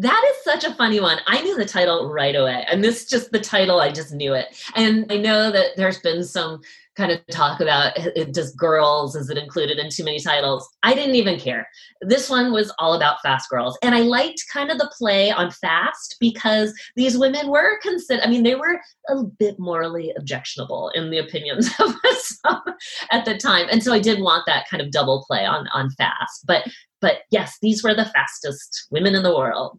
That 0.00 0.24
is 0.30 0.44
such 0.44 0.62
a 0.62 0.74
funny 0.74 1.00
one. 1.00 1.18
I 1.26 1.40
knew 1.42 1.56
the 1.56 1.64
title 1.64 2.08
right 2.08 2.36
away. 2.36 2.64
And 2.70 2.84
this 2.84 3.04
just 3.04 3.32
the 3.32 3.40
title, 3.40 3.80
I 3.80 3.90
just 3.90 4.14
knew 4.14 4.32
it. 4.32 4.46
And 4.76 5.10
I 5.10 5.16
know 5.16 5.50
that 5.50 5.76
there's 5.76 5.98
been 5.98 6.22
some 6.22 6.60
kind 6.96 7.10
of 7.10 7.20
talk 7.32 7.60
about 7.60 7.92
it, 7.96 8.32
just 8.32 8.56
girls, 8.56 9.16
is 9.16 9.28
it 9.28 9.36
included 9.36 9.78
in 9.78 9.90
too 9.90 10.04
many 10.04 10.20
titles? 10.20 10.68
I 10.84 10.94
didn't 10.94 11.16
even 11.16 11.40
care. 11.40 11.68
This 12.00 12.30
one 12.30 12.52
was 12.52 12.72
all 12.78 12.94
about 12.94 13.20
fast 13.22 13.50
girls. 13.50 13.76
And 13.82 13.92
I 13.92 14.00
liked 14.00 14.44
kind 14.52 14.70
of 14.70 14.78
the 14.78 14.92
play 14.96 15.32
on 15.32 15.50
fast 15.50 16.14
because 16.20 16.72
these 16.94 17.18
women 17.18 17.48
were 17.48 17.80
considered, 17.80 18.24
I 18.24 18.30
mean, 18.30 18.44
they 18.44 18.54
were 18.54 18.80
a 19.08 19.24
bit 19.24 19.58
morally 19.58 20.12
objectionable 20.16 20.92
in 20.94 21.10
the 21.10 21.18
opinions 21.18 21.70
of 21.80 21.94
some 22.14 22.62
at 23.10 23.24
the 23.24 23.36
time. 23.36 23.66
And 23.68 23.82
so 23.82 23.92
I 23.92 23.98
did 23.98 24.20
want 24.20 24.44
that 24.46 24.68
kind 24.68 24.80
of 24.80 24.92
double 24.92 25.24
play 25.26 25.44
on, 25.44 25.66
on 25.72 25.90
fast. 25.90 26.46
But 26.46 26.68
but 27.00 27.18
yes, 27.30 27.58
these 27.62 27.82
were 27.84 27.94
the 27.94 28.06
fastest 28.06 28.88
women 28.90 29.14
in 29.14 29.22
the 29.22 29.36
world. 29.36 29.78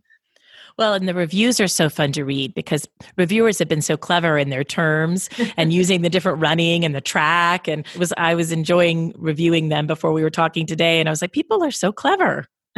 Well, 0.80 0.94
and 0.94 1.10
the 1.10 1.13
reviews 1.13 1.60
are 1.60 1.68
so 1.68 1.89
fun 1.89 2.13
to 2.13 2.24
read 2.24 2.54
because 2.54 2.88
reviewers 3.18 3.60
have 3.60 3.68
been 3.68 3.82
so 3.82 3.98
clever 3.98 4.38
in 4.38 4.50
their 4.50 4.63
terms 4.63 5.30
and 5.58 5.74
using 5.82 6.04
the 6.04 6.10
different 6.10 6.39
running 6.39 6.86
and 6.86 6.96
the 6.96 7.02
track. 7.02 7.68
And 7.68 7.86
was 7.98 8.13
I 8.15 8.34
was 8.34 8.54
enjoying 8.54 9.13
reviewing 9.18 9.68
them 9.68 9.88
before 9.88 10.13
we 10.13 10.24
were 10.24 10.30
talking 10.30 10.65
today, 10.65 11.02
and 11.02 11.10
I 11.10 11.12
was 11.12 11.22
like, 11.22 11.34
people 11.34 11.62
are 11.65 11.72
so 11.72 11.92
clever. 11.92 12.46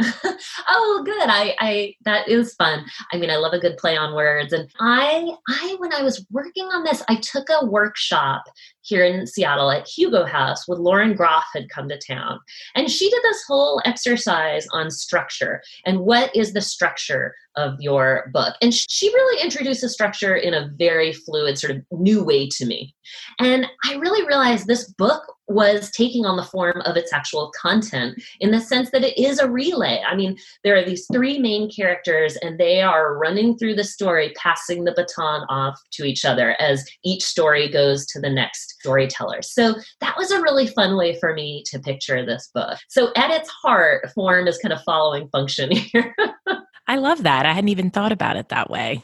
oh 0.68 1.02
good. 1.04 1.28
I 1.28 1.54
i 1.60 1.94
that 2.04 2.26
is 2.26 2.54
fun. 2.54 2.84
I 3.12 3.18
mean 3.18 3.30
i 3.30 3.36
love 3.36 3.52
a 3.52 3.58
good 3.58 3.76
play 3.76 3.96
on 3.96 4.14
words. 4.14 4.52
And 4.52 4.68
i 4.80 5.30
i 5.48 5.76
when 5.78 5.92
i 5.92 6.02
was 6.02 6.26
working 6.30 6.64
on 6.72 6.82
this 6.82 7.04
i 7.08 7.16
took 7.16 7.48
a 7.50 7.66
workshop 7.66 8.42
here 8.80 9.04
in 9.04 9.26
seattle 9.26 9.70
at 9.70 9.86
hugo 9.86 10.24
house 10.24 10.66
with 10.66 10.78
lauren 10.78 11.14
groff 11.14 11.44
had 11.52 11.68
come 11.68 11.88
to 11.90 11.98
town. 11.98 12.40
And 12.74 12.90
she 12.90 13.10
did 13.10 13.22
this 13.22 13.44
whole 13.46 13.82
exercise 13.84 14.66
on 14.72 14.90
structure 14.90 15.62
and 15.84 16.00
what 16.00 16.34
is 16.34 16.54
the 16.54 16.62
structure 16.62 17.34
of 17.56 17.80
your 17.80 18.30
book 18.32 18.54
and 18.60 18.74
she 18.74 19.08
really 19.08 19.42
introduces 19.42 19.92
structure 19.92 20.34
in 20.34 20.54
a 20.54 20.70
very 20.76 21.12
fluid 21.12 21.58
sort 21.58 21.74
of 21.76 21.82
new 21.92 22.22
way 22.22 22.48
to 22.48 22.66
me 22.66 22.94
and 23.38 23.66
i 23.84 23.94
really 23.94 24.26
realized 24.26 24.66
this 24.66 24.92
book 24.94 25.22
was 25.52 25.90
taking 25.90 26.24
on 26.24 26.36
the 26.36 26.44
form 26.44 26.80
of 26.84 26.96
its 26.96 27.12
actual 27.12 27.52
content 27.60 28.20
in 28.40 28.50
the 28.50 28.60
sense 28.60 28.90
that 28.90 29.04
it 29.04 29.18
is 29.18 29.38
a 29.38 29.50
relay. 29.50 30.02
I 30.06 30.14
mean, 30.14 30.36
there 30.64 30.76
are 30.76 30.84
these 30.84 31.06
three 31.12 31.38
main 31.38 31.70
characters, 31.70 32.36
and 32.36 32.58
they 32.58 32.80
are 32.80 33.16
running 33.16 33.56
through 33.56 33.74
the 33.74 33.84
story, 33.84 34.32
passing 34.36 34.84
the 34.84 34.92
baton 34.92 35.44
off 35.48 35.78
to 35.92 36.04
each 36.04 36.24
other 36.24 36.56
as 36.60 36.84
each 37.04 37.22
story 37.22 37.68
goes 37.68 38.06
to 38.06 38.20
the 38.20 38.30
next 38.30 38.76
storyteller. 38.80 39.42
So 39.42 39.76
that 40.00 40.16
was 40.16 40.30
a 40.30 40.40
really 40.40 40.66
fun 40.66 40.96
way 40.96 41.18
for 41.18 41.34
me 41.34 41.62
to 41.66 41.78
picture 41.78 42.24
this 42.24 42.50
book. 42.54 42.78
So 42.88 43.12
at 43.16 43.30
its 43.30 43.48
heart, 43.48 44.10
form 44.14 44.46
is 44.46 44.58
kind 44.58 44.72
of 44.72 44.82
following 44.82 45.28
function 45.28 45.70
here. 45.70 46.14
I 46.92 46.96
love 46.96 47.22
that. 47.22 47.46
I 47.46 47.54
hadn't 47.54 47.70
even 47.70 47.88
thought 47.88 48.12
about 48.12 48.36
it 48.36 48.50
that 48.50 48.68
way. 48.68 49.02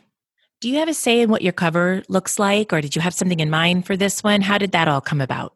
Do 0.61 0.68
you 0.68 0.77
have 0.77 0.90
a 0.90 0.94
say 0.94 1.22
in 1.22 1.31
what 1.31 1.40
your 1.40 1.55
cover 1.55 2.03
looks 2.07 2.38
like, 2.38 2.70
or 2.70 2.83
did 2.83 2.94
you 2.94 3.01
have 3.01 3.14
something 3.14 3.40
in 3.40 3.48
mind 3.48 3.87
for 3.87 3.96
this 3.96 4.22
one? 4.22 4.42
How 4.42 4.59
did 4.59 4.72
that 4.72 4.88
all 4.88 5.01
come 5.01 5.22
about? 5.22 5.55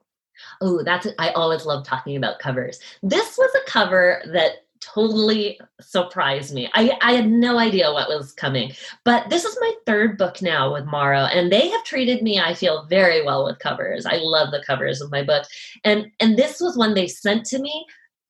Oh, 0.62 0.82
that's 0.82 1.06
I 1.18 1.28
always 1.32 1.66
love 1.66 1.84
talking 1.84 2.16
about 2.16 2.38
covers. 2.38 2.78
This 3.02 3.36
was 3.36 3.50
a 3.54 3.70
cover 3.70 4.22
that 4.32 4.64
totally 4.80 5.60
surprised 5.82 6.54
me. 6.54 6.70
I, 6.72 6.96
I 7.02 7.12
had 7.12 7.30
no 7.30 7.58
idea 7.58 7.92
what 7.92 8.08
was 8.08 8.32
coming. 8.32 8.72
But 9.04 9.28
this 9.28 9.44
is 9.44 9.58
my 9.60 9.74
third 9.84 10.16
book 10.16 10.40
now 10.40 10.72
with 10.72 10.86
Morrow, 10.86 11.26
and 11.26 11.52
they 11.52 11.68
have 11.68 11.84
treated 11.84 12.22
me, 12.22 12.40
I 12.40 12.54
feel, 12.54 12.86
very 12.86 13.22
well 13.22 13.44
with 13.44 13.58
covers. 13.58 14.06
I 14.06 14.16
love 14.16 14.52
the 14.52 14.64
covers 14.66 15.02
of 15.02 15.10
my 15.10 15.22
books. 15.22 15.48
And 15.84 16.10
and 16.18 16.38
this 16.38 16.62
was 16.62 16.78
one 16.78 16.94
they 16.94 17.08
sent 17.08 17.44
to 17.46 17.58
me. 17.58 17.84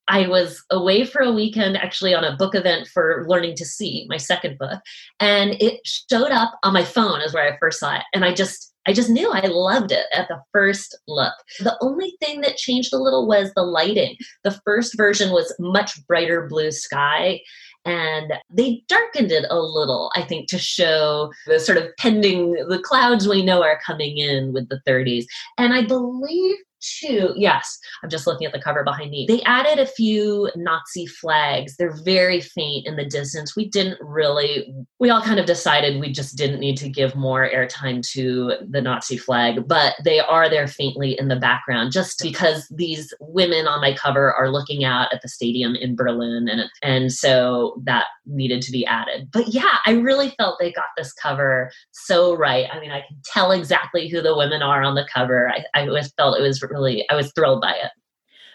I 0.09 0.27
was 0.27 0.63
away 0.71 1.05
for 1.05 1.23
a 1.23 1.33
weekend 1.33 1.77
actually 1.77 2.15
on 2.15 2.25
a 2.25 2.37
book 2.37 2.55
event 2.55 2.89
for 2.89 3.25
Learning 3.29 3.55
to 3.57 3.65
See, 3.65 4.07
my 4.09 4.17
second 4.17 4.59
book, 4.59 4.81
and 5.21 5.61
it 5.63 5.81
showed 5.85 6.31
up 6.33 6.59
on 6.63 6.73
my 6.73 6.85
phone 6.85 7.21
is 7.21 7.33
where 7.33 7.53
I 7.53 7.57
first 7.59 7.81
saw 7.81 7.97
it. 7.97 8.03
And 8.13 8.25
I 8.25 8.35
just 8.35 8.73
I 8.87 8.93
just 8.93 9.11
knew 9.11 9.31
I 9.31 9.47
loved 9.47 9.93
it 9.93 10.07
at 10.13 10.27
the 10.27 10.41
first 10.53 10.99
look. 11.07 11.35
The 11.61 11.77
only 11.81 12.17
thing 12.21 12.41
that 12.41 12.57
changed 12.57 12.93
a 12.93 12.99
little 12.99 13.29
was 13.29 13.53
the 13.55 13.63
lighting. 13.63 14.17
The 14.43 14.61
first 14.65 14.97
version 14.97 15.31
was 15.31 15.55
much 15.61 16.05
brighter 16.09 16.49
blue 16.49 16.73
sky 16.73 17.41
and 17.85 18.33
they 18.51 18.83
darkened 18.89 19.33
it 19.33 19.45
a 19.51 19.59
little 19.59 20.13
i 20.15 20.23
think 20.23 20.49
to 20.49 20.59
show 20.59 21.33
the 21.47 21.59
sort 21.59 21.79
of 21.79 21.89
pending 21.99 22.53
the 22.69 22.81
clouds 22.85 23.27
we 23.27 23.45
know 23.45 23.63
are 23.63 23.81
coming 23.85 24.19
in 24.19 24.53
with 24.53 24.69
the 24.69 24.81
30s 24.87 25.25
and 25.59 25.73
i 25.73 25.85
believe 25.85 26.57
two, 26.83 27.33
yes, 27.37 27.79
I'm 28.03 28.11
just 28.11 28.27
looking 28.27 28.47
at 28.47 28.53
the 28.53 28.61
cover 28.61 28.85
behind 28.85 29.11
me. 29.11 29.27
They 29.29 29.43
added 29.43 29.79
a 29.79 29.87
few 29.87 30.51
Nazi 30.57 31.07
flags. 31.07 31.77
They're 31.77 31.97
very 32.05 32.41
faint 32.41 32.87
in 32.87 32.97
the 32.97 33.05
distance. 33.05 33.57
We 33.57 33.69
didn't 33.69 33.99
really, 34.01 34.73
we 34.99 35.11
all 35.11 35.23
kind 35.23 35.41
of 35.41 35.47
decided 35.47 36.01
we 36.01 36.13
just 36.13 36.37
didn't 36.37 36.61
need 36.61 36.77
to 36.79 36.89
give 36.89 37.15
more 37.15 37.49
airtime 37.49 38.07
to 38.13 38.55
the 38.69 38.81
Nazi 38.81 39.17
flag, 39.17 39.67
but 39.67 39.95
they 40.05 40.21
are 40.21 40.49
there 40.49 40.67
faintly 40.67 41.19
in 41.19 41.29
the 41.29 41.37
background 41.37 41.93
just 41.93 42.21
because 42.23 42.67
these 42.71 43.13
women 43.21 43.67
on 43.67 43.81
my 43.81 43.95
cover 43.95 44.33
are 44.33 44.51
looking 44.51 44.85
out 44.85 45.13
at 45.13 45.23
the 45.23 45.29
stadium 45.29 45.75
in 45.75 45.97
Berlin. 45.97 46.49
And, 46.49 46.63
and 46.83 47.13
so 47.13 47.81
that 47.85 48.07
needed 48.27 48.63
to 48.63 48.73
be 48.73 48.87
added. 48.87 49.29
But 49.33 49.49
yeah, 49.49 49.79
I 49.87 49.93
really 49.93 50.31
felt 50.31 50.59
they 50.59 50.73
got 50.73 50.87
this 50.97 51.13
cover 51.13 51.71
so 51.93 52.37
right. 52.37 52.67
I 52.73 52.81
mean, 52.81 52.91
I 52.91 53.01
can 53.01 53.19
tell 53.25 53.53
exactly 53.53 54.09
who 54.09 54.21
the 54.21 54.37
women 54.37 54.63
are 54.63 54.83
on 54.83 54.95
the 54.95 55.07
cover. 55.13 55.51
I, 55.51 55.65
I 55.75 55.87
felt 56.17 56.39
it 56.39 56.43
was 56.43 56.63
really, 56.73 57.09
I 57.11 57.15
was 57.15 57.33
thrilled 57.33 57.61
by 57.61 57.73
it. 57.73 57.91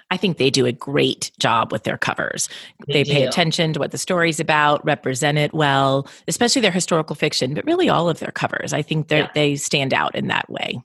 I 0.10 0.18
think 0.18 0.38
they 0.38 0.50
do 0.50 0.66
a 0.66 0.72
great 0.72 1.32
job 1.38 1.72
with 1.72 1.84
their 1.84 1.98
covers. 1.98 2.48
They, 2.88 3.04
they 3.04 3.12
pay 3.12 3.24
attention 3.26 3.74
to 3.74 3.80
what 3.80 3.92
the 3.92 3.98
story's 3.98 4.40
about, 4.40 4.84
represent 4.86 5.38
it 5.38 5.54
well, 5.54 6.08
especially 6.28 6.62
their 6.62 6.72
historical 6.72 7.16
fiction, 7.16 7.54
but 7.54 7.66
really 7.66 7.90
all 7.90 8.08
of 8.10 8.20
their 8.20 8.32
covers. 8.32 8.72
I 8.72 8.82
think 8.82 9.12
yeah. 9.12 9.30
they 9.36 9.58
stand 9.58 9.94
out 9.94 10.16
in 10.16 10.28
that 10.28 10.50
way. 10.50 10.80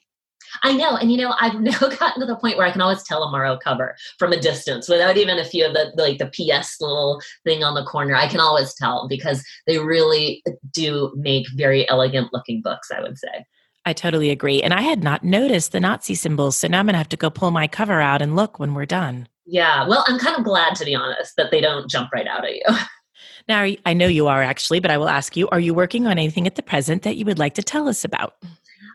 I 0.64 0.72
know. 0.72 0.96
And 0.96 1.10
you 1.10 1.18
know, 1.18 1.34
I've 1.40 1.54
now 1.60 1.78
gotten 1.78 2.20
to 2.20 2.26
the 2.26 2.36
point 2.36 2.56
where 2.56 2.66
I 2.66 2.72
can 2.72 2.80
always 2.80 3.02
tell 3.02 3.22
a 3.22 3.30
Morrow 3.30 3.58
cover 3.62 3.96
from 4.18 4.32
a 4.32 4.40
distance 4.40 4.88
without 4.88 5.16
even 5.16 5.38
a 5.38 5.44
few 5.44 5.64
of 5.66 5.72
the 5.72 5.92
like 5.96 6.18
the 6.18 6.26
PS 6.26 6.80
little 6.80 7.20
thing 7.44 7.62
on 7.64 7.74
the 7.74 7.84
corner. 7.84 8.14
I 8.14 8.28
can 8.28 8.40
always 8.40 8.74
tell 8.74 9.08
because 9.08 9.44
they 9.66 9.78
really 9.78 10.42
do 10.72 11.12
make 11.16 11.46
very 11.54 11.88
elegant 11.88 12.32
looking 12.32 12.60
books, 12.60 12.90
I 12.90 13.00
would 13.00 13.18
say. 13.18 13.46
I 13.84 13.92
totally 13.92 14.30
agree. 14.30 14.62
And 14.62 14.72
I 14.72 14.82
had 14.82 15.02
not 15.02 15.24
noticed 15.24 15.72
the 15.72 15.80
Nazi 15.80 16.14
symbols. 16.14 16.56
So 16.56 16.68
now 16.68 16.80
I'm 16.80 16.86
going 16.86 16.94
to 16.94 16.98
have 16.98 17.08
to 17.10 17.16
go 17.16 17.30
pull 17.30 17.50
my 17.50 17.66
cover 17.66 18.00
out 18.00 18.22
and 18.22 18.36
look 18.36 18.58
when 18.58 18.74
we're 18.74 18.86
done. 18.86 19.28
Yeah. 19.44 19.86
Well, 19.88 20.04
I'm 20.06 20.18
kind 20.18 20.36
of 20.36 20.44
glad, 20.44 20.76
to 20.76 20.84
be 20.84 20.94
honest, 20.94 21.34
that 21.36 21.50
they 21.50 21.60
don't 21.60 21.90
jump 21.90 22.10
right 22.12 22.26
out 22.26 22.44
at 22.44 22.54
you. 22.54 22.62
now, 23.48 23.68
I 23.84 23.92
know 23.92 24.06
you 24.06 24.28
are 24.28 24.42
actually, 24.42 24.78
but 24.78 24.90
I 24.90 24.98
will 24.98 25.08
ask 25.08 25.36
you 25.36 25.48
are 25.48 25.60
you 25.60 25.74
working 25.74 26.06
on 26.06 26.12
anything 26.12 26.46
at 26.46 26.54
the 26.54 26.62
present 26.62 27.02
that 27.02 27.16
you 27.16 27.24
would 27.24 27.38
like 27.38 27.54
to 27.54 27.62
tell 27.62 27.88
us 27.88 28.04
about? 28.04 28.36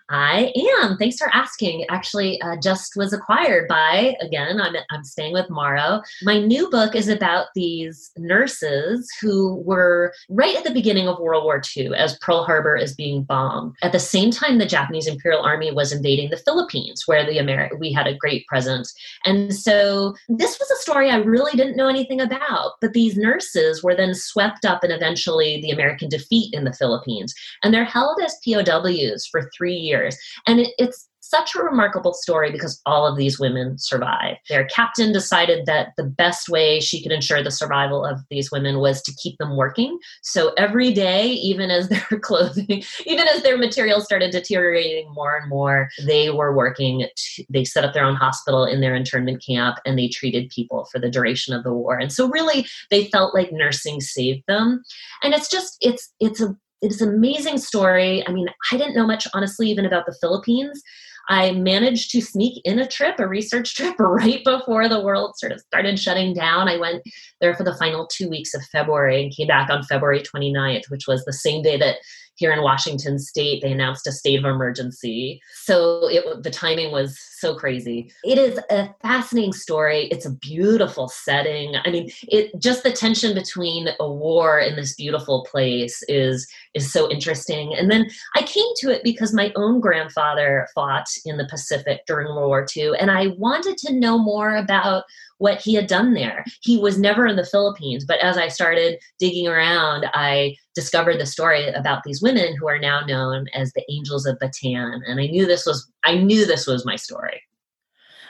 I 0.09 0.53
am. 0.81 0.97
Thanks 0.97 1.17
for 1.17 1.29
asking. 1.33 1.85
Actually, 1.89 2.41
uh, 2.41 2.55
just 2.61 2.95
was 2.95 3.11
acquired 3.11 3.67
by, 3.67 4.15
again, 4.21 4.61
I'm, 4.61 4.75
I'm 4.89 5.03
staying 5.03 5.33
with 5.33 5.49
Morrow. 5.49 6.01
My 6.23 6.39
new 6.39 6.69
book 6.69 6.95
is 6.95 7.09
about 7.09 7.47
these 7.55 8.11
nurses 8.17 9.09
who 9.19 9.55
were 9.65 10.13
right 10.29 10.55
at 10.55 10.63
the 10.63 10.71
beginning 10.71 11.09
of 11.09 11.19
World 11.19 11.43
War 11.43 11.61
II 11.75 11.93
as 11.95 12.17
Pearl 12.19 12.45
Harbor 12.45 12.77
is 12.77 12.95
being 12.95 13.23
bombed. 13.23 13.75
At 13.83 13.91
the 13.91 13.99
same 13.99 14.31
time, 14.31 14.57
the 14.57 14.65
Japanese 14.65 15.07
Imperial 15.07 15.41
Army 15.41 15.71
was 15.71 15.91
invading 15.91 16.29
the 16.29 16.37
Philippines, 16.37 17.03
where 17.05 17.25
the 17.25 17.37
Ameri- 17.37 17.77
we 17.77 17.91
had 17.91 18.07
a 18.07 18.15
great 18.15 18.47
presence. 18.47 18.93
And 19.25 19.53
so 19.53 20.15
this 20.29 20.57
was 20.57 20.71
a 20.71 20.81
story 20.81 21.09
I 21.09 21.17
really 21.17 21.57
didn't 21.57 21.75
know 21.75 21.89
anything 21.89 22.21
about. 22.21 22.73
But 22.79 22.93
these 22.93 23.17
nurses 23.17 23.83
were 23.83 23.95
then 23.95 24.15
swept 24.15 24.63
up 24.63 24.85
in 24.85 24.91
eventually 24.91 25.59
the 25.61 25.71
American 25.71 26.07
defeat 26.07 26.53
in 26.53 26.63
the 26.63 26.73
Philippines. 26.73 27.33
And 27.61 27.73
they're 27.73 27.83
held 27.83 28.19
as 28.23 28.39
POWs 28.45 29.27
for 29.27 29.49
three 29.55 29.75
years 29.75 29.96
years. 30.03 30.17
And 30.45 30.59
it, 30.59 30.73
it's 30.77 31.07
such 31.29 31.55
a 31.55 31.63
remarkable 31.63 32.13
story 32.13 32.51
because 32.51 32.81
all 32.85 33.05
of 33.05 33.17
these 33.17 33.39
women 33.39 33.77
survived. 33.77 34.39
Their 34.49 34.65
captain 34.65 35.11
decided 35.11 35.65
that 35.65 35.89
the 35.97 36.03
best 36.03 36.47
way 36.47 36.79
she 36.79 37.03
could 37.03 37.11
ensure 37.11 37.43
the 37.43 37.51
survival 37.51 38.05
of 38.05 38.19
these 38.29 38.51
women 38.51 38.79
was 38.79 39.01
to 39.01 39.15
keep 39.21 39.37
them 39.37 39.57
working. 39.57 39.97
So 40.21 40.53
every 40.57 40.93
day, 40.93 41.27
even 41.27 41.69
as 41.69 41.89
their 42.09 42.19
clothing, 42.21 42.83
even 43.05 43.27
as 43.27 43.43
their 43.43 43.57
materials 43.57 44.05
started 44.05 44.31
deteriorating 44.31 45.11
more 45.13 45.37
and 45.37 45.49
more, 45.49 45.89
they 46.05 46.29
were 46.29 46.55
working. 46.55 47.07
To, 47.15 47.45
they 47.49 47.65
set 47.65 47.83
up 47.83 47.93
their 47.93 48.05
own 48.05 48.15
hospital 48.15 48.65
in 48.65 48.81
their 48.81 48.95
internment 48.95 49.43
camp 49.45 49.77
and 49.85 49.97
they 49.97 50.07
treated 50.07 50.49
people 50.49 50.85
for 50.91 50.99
the 50.99 51.09
duration 51.09 51.53
of 51.53 51.63
the 51.63 51.73
war. 51.73 51.97
And 51.97 52.11
so 52.11 52.29
really, 52.29 52.65
they 52.89 53.05
felt 53.05 53.33
like 53.33 53.51
nursing 53.51 53.99
saved 53.99 54.43
them. 54.47 54.83
And 55.23 55.33
it's 55.33 55.49
just, 55.49 55.77
it's, 55.81 56.13
it's 56.19 56.41
a 56.41 56.55
it's 56.81 57.01
an 57.01 57.09
amazing 57.09 57.57
story. 57.57 58.25
I 58.27 58.31
mean, 58.31 58.47
I 58.71 58.77
didn't 58.77 58.95
know 58.95 59.07
much, 59.07 59.27
honestly, 59.33 59.69
even 59.69 59.85
about 59.85 60.05
the 60.05 60.17
Philippines. 60.19 60.81
I 61.29 61.51
managed 61.51 62.11
to 62.11 62.21
sneak 62.21 62.61
in 62.63 62.79
a 62.79 62.87
trip, 62.87 63.19
a 63.19 63.27
research 63.27 63.75
trip, 63.75 63.95
right 63.99 64.43
before 64.43 64.87
the 64.87 65.01
world 65.01 65.35
sort 65.37 65.51
of 65.51 65.59
started 65.59 65.99
shutting 65.99 66.33
down. 66.33 66.69
I 66.69 66.77
went 66.77 67.03
there 67.41 67.53
for 67.55 67.63
the 67.63 67.75
final 67.75 68.07
two 68.07 68.29
weeks 68.29 68.53
of 68.53 68.63
February 68.65 69.21
and 69.21 69.35
came 69.35 69.47
back 69.47 69.69
on 69.69 69.83
February 69.83 70.21
29th, 70.21 70.89
which 70.89 71.07
was 71.07 71.25
the 71.25 71.33
same 71.33 71.61
day 71.61 71.77
that 71.77 71.97
here 72.37 72.53
in 72.53 72.61
Washington 72.61 73.19
state, 73.19 73.61
they 73.61 73.71
announced 73.71 74.07
a 74.07 74.11
state 74.11 74.37
of 74.39 74.45
emergency. 74.45 75.41
So 75.63 76.07
it, 76.07 76.43
the 76.43 76.51
timing 76.51 76.91
was 76.91 77.19
so 77.39 77.55
crazy. 77.55 78.11
It 78.23 78.37
is 78.37 78.59
a 78.69 78.93
fascinating 79.01 79.53
story. 79.53 80.05
It's 80.11 80.25
a 80.25 80.35
beautiful 80.35 81.07
setting. 81.07 81.75
I 81.83 81.89
mean, 81.89 82.09
it 82.23 82.51
just 82.59 82.83
the 82.83 82.91
tension 82.91 83.33
between 83.33 83.89
a 83.99 84.11
war 84.11 84.59
in 84.59 84.75
this 84.75 84.93
beautiful 84.95 85.47
place 85.49 86.03
is 86.07 86.47
is 86.73 86.91
so 86.91 87.09
interesting. 87.09 87.73
And 87.75 87.89
then 87.89 88.07
I 88.35 88.43
came 88.43 88.71
to 88.77 88.91
it 88.91 89.03
because 89.03 89.33
my 89.33 89.51
own 89.55 89.79
grandfather 89.79 90.67
fought 90.75 91.07
in 91.25 91.37
the 91.37 91.47
Pacific 91.47 92.01
during 92.05 92.27
World 92.27 92.47
War 92.47 92.65
II, 92.75 92.93
and 92.99 93.09
I 93.09 93.27
wanted 93.37 93.77
to 93.79 93.93
know 93.93 94.17
more 94.17 94.55
about 94.55 95.03
what 95.39 95.61
he 95.61 95.73
had 95.75 95.87
done 95.87 96.13
there. 96.13 96.43
He 96.61 96.77
was 96.77 96.97
never 96.97 97.27
in 97.27 97.35
the 97.35 97.45
Philippines, 97.45 98.05
but 98.05 98.19
as 98.19 98.37
I 98.37 98.47
started 98.47 98.99
digging 99.19 99.47
around, 99.47 100.05
I 100.13 100.55
discovered 100.77 101.19
the 101.19 101.25
story 101.25 101.69
about 101.69 102.03
these 102.03 102.21
women 102.21 102.55
who 102.55 102.67
are 102.67 102.77
now 102.77 102.99
known 102.99 103.47
as 103.55 103.73
the 103.73 103.83
Angels 103.89 104.27
of 104.27 104.37
Bataan, 104.37 104.99
and 105.07 105.19
I 105.19 105.25
knew 105.25 105.47
this 105.47 105.65
was 105.65 105.91
I 106.05 106.13
knew 106.15 106.45
this 106.45 106.67
was 106.67 106.85
my 106.85 106.95
story. 106.95 107.41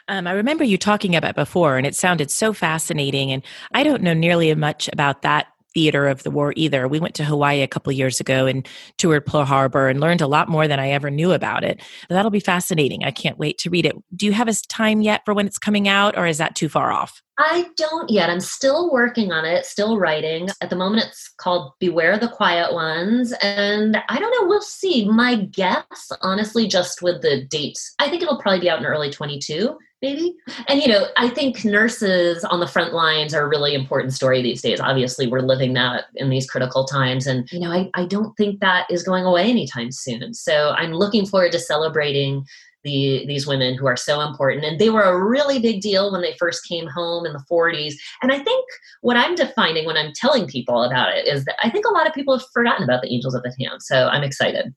Um, 0.08 0.26
I 0.26 0.32
remember 0.32 0.64
you 0.64 0.78
talking 0.78 1.14
about 1.14 1.36
before, 1.36 1.76
and 1.76 1.86
it 1.86 1.94
sounded 1.94 2.32
so 2.32 2.54
fascinating. 2.54 3.34
And 3.34 3.44
I 3.74 3.84
don't 3.84 4.02
know 4.02 4.14
nearly 4.14 4.50
as 4.50 4.58
much 4.58 4.90
about 4.94 5.24
that 5.24 5.48
theater 5.78 6.08
of 6.08 6.24
the 6.24 6.32
war 6.32 6.54
either. 6.56 6.88
We 6.88 7.00
went 7.00 7.14
to 7.14 7.24
Hawaii 7.24 7.62
a 7.62 7.68
couple 7.68 7.94
years 7.94 8.20
ago 8.20 8.48
and 8.48 8.68
toured 8.98 9.28
Pearl 9.28 9.46
Harbor 9.46 9.90
and 9.90 10.00
learned 10.00 10.22
a 10.22 10.28
lot 10.28 10.50
more 10.50 10.68
than 10.68 10.80
I 10.80 10.90
ever 10.90 11.12
knew 11.12 11.34
about 11.34 11.64
it. 11.64 11.80
But 12.10 12.16
that'll 12.16 12.32
be 12.32 12.40
fascinating. 12.40 13.04
I 13.04 13.12
can't 13.12 13.38
wait 13.38 13.60
to 13.60 13.70
read 13.70 13.86
it. 13.86 13.96
Do 14.16 14.26
you 14.26 14.32
have 14.32 14.48
a 14.48 14.54
time 14.70 15.02
yet 15.02 15.22
for 15.24 15.36
when 15.36 15.46
it's 15.46 15.60
coming 15.60 15.88
out, 15.88 16.18
or 16.18 16.26
is 16.26 16.40
that 16.40 16.56
too 16.56 16.68
far 16.68 16.92
off? 16.92 17.22
I 17.38 17.68
don't 17.78 18.10
yet. 18.10 18.32
I'm 18.32 18.40
still 18.40 18.92
working 18.92 19.32
on 19.32 19.46
it, 19.46 19.68
still 19.68 20.00
writing. 20.00 20.50
At 20.62 20.72
the 20.72 20.76
moment, 20.76 21.06
it's 21.06 21.30
called 21.38 21.74
Beware 21.80 22.18
the 22.18 22.30
Quiet 22.30 22.74
Ones. 22.74 23.32
And 23.44 24.02
I 24.10 24.18
don't 24.18 24.32
know, 24.32 24.48
we'll 24.48 24.62
see. 24.62 25.08
My 25.08 25.36
guess, 25.36 26.12
honestly, 26.24 26.68
just 26.68 27.04
with 27.04 27.22
the 27.22 27.46
dates, 27.46 27.94
I 28.00 28.10
think 28.10 28.24
it'll 28.24 28.42
probably 28.42 28.62
be 28.62 28.70
out 28.72 28.80
in 28.80 28.86
early 28.88 29.12
22 29.12 29.78
maybe. 30.02 30.36
And 30.68 30.82
you 30.82 30.88
know, 30.88 31.08
I 31.18 31.30
think 31.30 31.66
nurses 31.66 32.44
on 32.44 32.60
the 32.60 32.68
front 32.68 32.94
lines 32.94 33.34
are 33.34 33.44
a 33.44 33.48
really 33.48 33.74
important 33.74 34.14
story 34.14 34.42
these 34.42 34.62
days. 34.62 34.80
Obviously, 34.80 35.28
we're 35.28 35.42
living 35.42 35.74
that 35.74 36.06
in 36.16 36.30
these 36.30 36.50
critical 36.50 36.86
times. 36.86 37.28
And 37.28 37.52
you 37.52 37.60
know, 37.60 37.72
I, 37.72 37.90
I 37.94 38.06
don't 38.06 38.36
think 38.38 38.60
that 38.60 38.88
is 38.90 39.04
going 39.04 39.26
away 39.26 39.50
anytime 39.50 39.92
soon. 39.92 40.34
So 40.34 40.72
I'm 40.72 40.94
looking 40.94 41.26
forward 41.26 41.52
to 41.54 41.60
celebrating 41.60 42.46
the, 42.84 43.26
these 43.28 43.46
women 43.46 43.76
who 43.76 43.86
are 43.88 43.98
so 43.98 44.22
important. 44.22 44.64
And 44.64 44.80
they 44.80 44.90
were 44.90 45.02
a 45.02 45.22
really 45.22 45.60
big 45.60 45.82
deal 45.82 46.12
when 46.12 46.22
they 46.22 46.36
first 46.40 46.66
came 46.68 46.88
home 46.88 47.26
in 47.26 47.34
the 47.34 47.44
40s. 47.52 47.96
And 48.22 48.32
I 48.32 48.40
think 48.40 48.66
what 49.02 49.18
I'm 49.18 49.36
defining 49.36 49.86
when 49.86 49.98
I'm 49.98 50.14
telling 50.16 50.48
people 50.48 50.84
about 50.84 51.14
it 51.14 51.28
is 51.28 51.44
that 51.46 51.58
I 51.62 51.70
think 51.70 51.86
a 51.86 51.94
lot 51.94 52.08
of 52.08 52.14
people 52.14 52.38
have 52.38 52.48
forgotten 52.54 52.84
about 52.84 53.02
the 53.02 53.14
Angels 53.14 53.36
of 53.36 53.44
Bataan. 53.44 53.82
So 53.82 54.08
I'm 54.08 54.24
excited. 54.24 54.74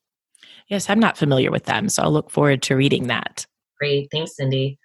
Yes, 0.67 0.91
I'm 0.91 0.99
not 0.99 1.17
familiar 1.17 1.51
with 1.51 1.65
them. 1.65 1.89
So 1.89 2.03
I'll 2.03 2.13
look 2.13 2.31
forward 2.31 2.63
to 2.63 2.75
reading 2.75 3.07
that. 3.07 3.47
Great. 3.79 4.09
Thanks, 4.11 4.37
Cindy. 4.37 4.79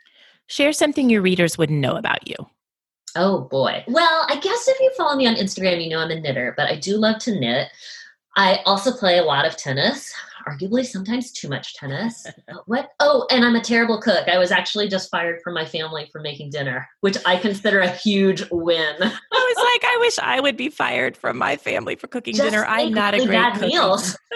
Share 0.48 0.74
something 0.74 1.10
your 1.10 1.22
readers 1.22 1.58
wouldn't 1.58 1.80
know 1.80 1.96
about 1.96 2.28
you. 2.28 2.36
Oh 3.16 3.42
boy. 3.42 3.84
Well, 3.88 4.26
I 4.30 4.38
guess 4.40 4.68
if 4.68 4.80
you 4.80 4.92
follow 4.98 5.16
me 5.16 5.28
on 5.28 5.36
Instagram, 5.36 5.84
you 5.84 5.90
know 5.90 6.00
I'm 6.00 6.12
a 6.12 6.20
knitter, 6.20 6.54
but 6.58 6.70
I 6.70 6.76
do 6.76 6.98
love 6.98 7.20
to 7.20 7.40
knit. 7.40 7.70
I 8.36 8.62
also 8.66 8.92
play 8.92 9.18
a 9.18 9.24
lot 9.24 9.46
of 9.46 9.56
tennis 9.56 10.14
arguably 10.48 10.86
sometimes 10.86 11.32
too 11.32 11.50
much 11.50 11.76
tennis. 11.76 12.26
what? 12.66 12.92
Oh, 13.00 13.26
and 13.32 13.44
I'm 13.44 13.56
a 13.56 13.62
terrible 13.62 14.00
cook. 14.00 14.28
I 14.28 14.38
was 14.38 14.52
actually 14.52 14.88
just 14.88 15.10
fired 15.10 15.42
from 15.42 15.54
my 15.54 15.66
family 15.66 16.10
for 16.12 16.22
making 16.22 16.52
dinner, 16.52 16.88
which 17.02 17.18
I 17.26 17.38
consider 17.38 17.80
a 17.80 17.90
huge 17.90 18.44
win. 18.52 18.96
I 19.02 19.08
was 19.08 19.74
like, 19.74 19.84
I 19.92 19.98
wish 20.00 20.20
I 20.20 20.40
would 20.40 20.58
be 20.58 20.70
fired 20.70 21.18
from 21.18 21.38
my 21.38 21.58
family 21.58 21.96
for 21.96 22.08
cooking 22.08 22.36
just 22.36 22.50
dinner. 22.50 22.66
I'm 22.66 22.94
not 22.94 23.14
a 23.14 23.18
great 23.18 23.32
bad 23.32 23.60
cook. 23.60 23.68
meals. 23.68 24.18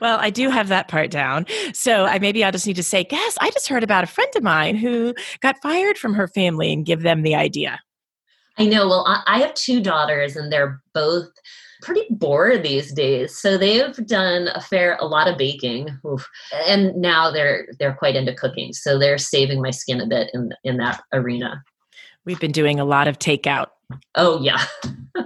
well, 0.00 0.18
I 0.20 0.30
do 0.30 0.50
have 0.50 0.68
that 0.68 0.88
part 0.88 1.10
down. 1.10 1.46
So 1.72 2.04
I 2.04 2.18
maybe 2.18 2.44
I'll 2.44 2.52
just 2.52 2.66
need 2.66 2.76
to 2.76 2.82
say, 2.82 3.04
guess 3.04 3.36
I 3.40 3.50
just 3.50 3.68
heard 3.68 3.84
about 3.84 4.04
a 4.04 4.06
friend 4.06 4.30
of 4.36 4.42
mine 4.42 4.76
who 4.76 5.14
got 5.40 5.60
fired 5.62 5.98
from 5.98 6.14
her 6.14 6.28
family 6.28 6.72
and 6.72 6.84
give 6.84 7.02
them 7.02 7.22
the 7.22 7.34
idea. 7.34 7.80
I 8.58 8.66
know. 8.66 8.88
Well, 8.88 9.04
I 9.26 9.38
have 9.40 9.54
two 9.54 9.80
daughters, 9.80 10.36
and 10.36 10.52
they're 10.52 10.82
both 10.92 11.28
pretty 11.82 12.06
bored 12.10 12.62
these 12.62 12.92
days. 12.92 13.38
So 13.38 13.56
they've 13.56 13.94
done 14.06 14.48
a 14.54 14.60
fair 14.60 14.96
a 15.00 15.06
lot 15.06 15.28
of 15.28 15.38
baking, 15.38 15.88
Oof. 16.06 16.28
and 16.66 16.94
now 16.96 17.30
they're 17.30 17.68
they're 17.78 17.94
quite 17.94 18.16
into 18.16 18.34
cooking. 18.34 18.72
So 18.72 18.98
they're 18.98 19.18
saving 19.18 19.62
my 19.62 19.70
skin 19.70 20.00
a 20.00 20.06
bit 20.06 20.30
in 20.34 20.52
in 20.64 20.76
that 20.78 21.02
arena. 21.12 21.62
We've 22.24 22.40
been 22.40 22.52
doing 22.52 22.78
a 22.78 22.84
lot 22.84 23.08
of 23.08 23.18
takeout. 23.18 23.68
Oh 24.14 24.40
yeah. 24.42 24.64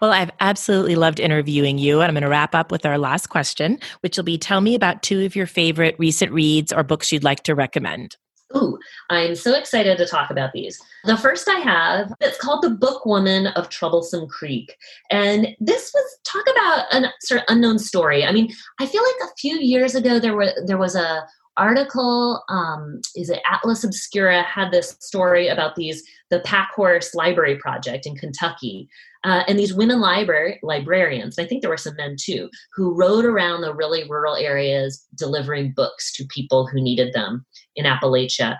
Well, 0.00 0.12
I've 0.12 0.30
absolutely 0.40 0.96
loved 0.96 1.20
interviewing 1.20 1.78
you. 1.78 2.00
And 2.00 2.08
I'm 2.08 2.14
going 2.14 2.22
to 2.22 2.28
wrap 2.28 2.54
up 2.54 2.70
with 2.70 2.86
our 2.86 2.98
last 2.98 3.28
question, 3.28 3.78
which 4.00 4.16
will 4.16 4.24
be 4.24 4.38
tell 4.38 4.60
me 4.60 4.74
about 4.74 5.02
two 5.02 5.24
of 5.24 5.36
your 5.36 5.46
favorite 5.46 5.96
recent 5.98 6.32
reads 6.32 6.72
or 6.72 6.82
books 6.82 7.12
you'd 7.12 7.24
like 7.24 7.42
to 7.44 7.54
recommend. 7.54 8.16
Ooh, 8.56 8.78
I'm 9.10 9.34
so 9.34 9.54
excited 9.54 9.98
to 9.98 10.06
talk 10.06 10.30
about 10.30 10.52
these. 10.52 10.80
The 11.04 11.18
first 11.18 11.48
I 11.48 11.58
have, 11.58 12.12
it's 12.20 12.38
called 12.38 12.62
The 12.62 12.70
Book 12.70 13.04
Woman 13.04 13.48
of 13.48 13.68
Troublesome 13.68 14.26
Creek. 14.26 14.74
And 15.10 15.54
this 15.60 15.92
was 15.94 16.18
talk 16.24 16.44
about 16.50 16.86
a 16.94 17.12
sort 17.20 17.40
of 17.42 17.46
unknown 17.48 17.78
story. 17.78 18.24
I 18.24 18.32
mean, 18.32 18.50
I 18.80 18.86
feel 18.86 19.02
like 19.02 19.30
a 19.30 19.34
few 19.38 19.58
years 19.58 19.94
ago 19.94 20.18
there 20.18 20.34
were 20.34 20.52
there 20.64 20.78
was 20.78 20.94
a 20.94 21.26
article 21.58 22.42
um, 22.48 23.00
is 23.14 23.30
it 23.30 23.40
atlas 23.50 23.84
obscura 23.84 24.42
had 24.42 24.70
this 24.70 24.96
story 25.00 25.48
about 25.48 25.76
these 25.76 26.02
the 26.30 26.40
packhorse 26.40 27.14
library 27.14 27.56
project 27.56 28.06
in 28.06 28.14
kentucky 28.14 28.88
uh, 29.24 29.42
and 29.48 29.58
these 29.58 29.74
women 29.74 30.00
library 30.00 30.58
librarians 30.62 31.38
i 31.38 31.44
think 31.44 31.60
there 31.60 31.70
were 31.70 31.76
some 31.76 31.96
men 31.96 32.16
too 32.18 32.48
who 32.74 32.94
rode 32.94 33.24
around 33.24 33.60
the 33.60 33.74
really 33.74 34.08
rural 34.08 34.36
areas 34.36 35.06
delivering 35.14 35.72
books 35.72 36.12
to 36.12 36.24
people 36.34 36.66
who 36.66 36.80
needed 36.80 37.12
them 37.12 37.44
in 37.76 37.84
appalachia 37.84 38.56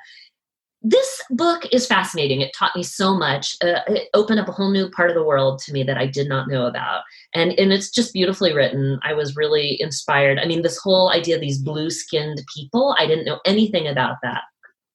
this 0.82 1.22
book 1.30 1.64
is 1.72 1.86
fascinating. 1.86 2.40
It 2.40 2.52
taught 2.56 2.76
me 2.76 2.82
so 2.82 3.14
much. 3.14 3.56
Uh, 3.62 3.80
it 3.88 4.08
opened 4.14 4.38
up 4.38 4.48
a 4.48 4.52
whole 4.52 4.70
new 4.70 4.88
part 4.90 5.10
of 5.10 5.16
the 5.16 5.24
world 5.24 5.58
to 5.60 5.72
me 5.72 5.82
that 5.82 5.98
I 5.98 6.06
did 6.06 6.28
not 6.28 6.48
know 6.48 6.66
about. 6.66 7.02
And, 7.34 7.52
and 7.58 7.72
it's 7.72 7.90
just 7.90 8.12
beautifully 8.12 8.54
written. 8.54 9.00
I 9.02 9.12
was 9.12 9.36
really 9.36 9.80
inspired. 9.80 10.38
I 10.38 10.46
mean, 10.46 10.62
this 10.62 10.78
whole 10.78 11.10
idea 11.10 11.34
of 11.34 11.40
these 11.40 11.58
blue 11.58 11.90
skinned 11.90 12.40
people, 12.54 12.94
I 12.98 13.06
didn't 13.06 13.24
know 13.24 13.40
anything 13.44 13.88
about 13.88 14.16
that. 14.22 14.42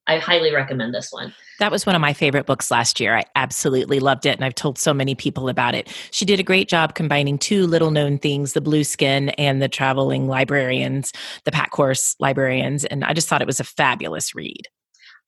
I 0.07 0.17
highly 0.17 0.53
recommend 0.53 0.93
this 0.93 1.11
one. 1.11 1.33
That 1.59 1.71
was 1.71 1.85
one 1.85 1.95
of 1.95 2.01
my 2.01 2.11
favorite 2.11 2.45
books 2.45 2.69
last 2.69 2.99
year. 2.99 3.15
I 3.15 3.23
absolutely 3.35 4.01
loved 4.01 4.25
it, 4.25 4.35
and 4.35 4.43
I've 4.43 4.55
told 4.55 4.77
so 4.77 4.93
many 4.93 5.15
people 5.15 5.47
about 5.47 5.75
it. 5.75 5.87
She 6.11 6.25
did 6.25 6.41
a 6.41 6.43
great 6.43 6.67
job 6.67 6.93
combining 6.93 7.37
two 7.37 7.65
little 7.67 7.89
known 7.89 8.17
things 8.17 8.51
the 8.51 8.59
blue 8.59 8.83
skin 8.83 9.29
and 9.29 9.61
the 9.61 9.69
traveling 9.69 10.27
librarians, 10.27 11.13
the 11.45 11.53
pack 11.53 11.73
horse 11.73 12.17
librarians. 12.19 12.83
And 12.83 13.05
I 13.05 13.13
just 13.13 13.29
thought 13.29 13.41
it 13.41 13.47
was 13.47 13.61
a 13.61 13.65
fabulous 13.65 14.35
read. 14.35 14.67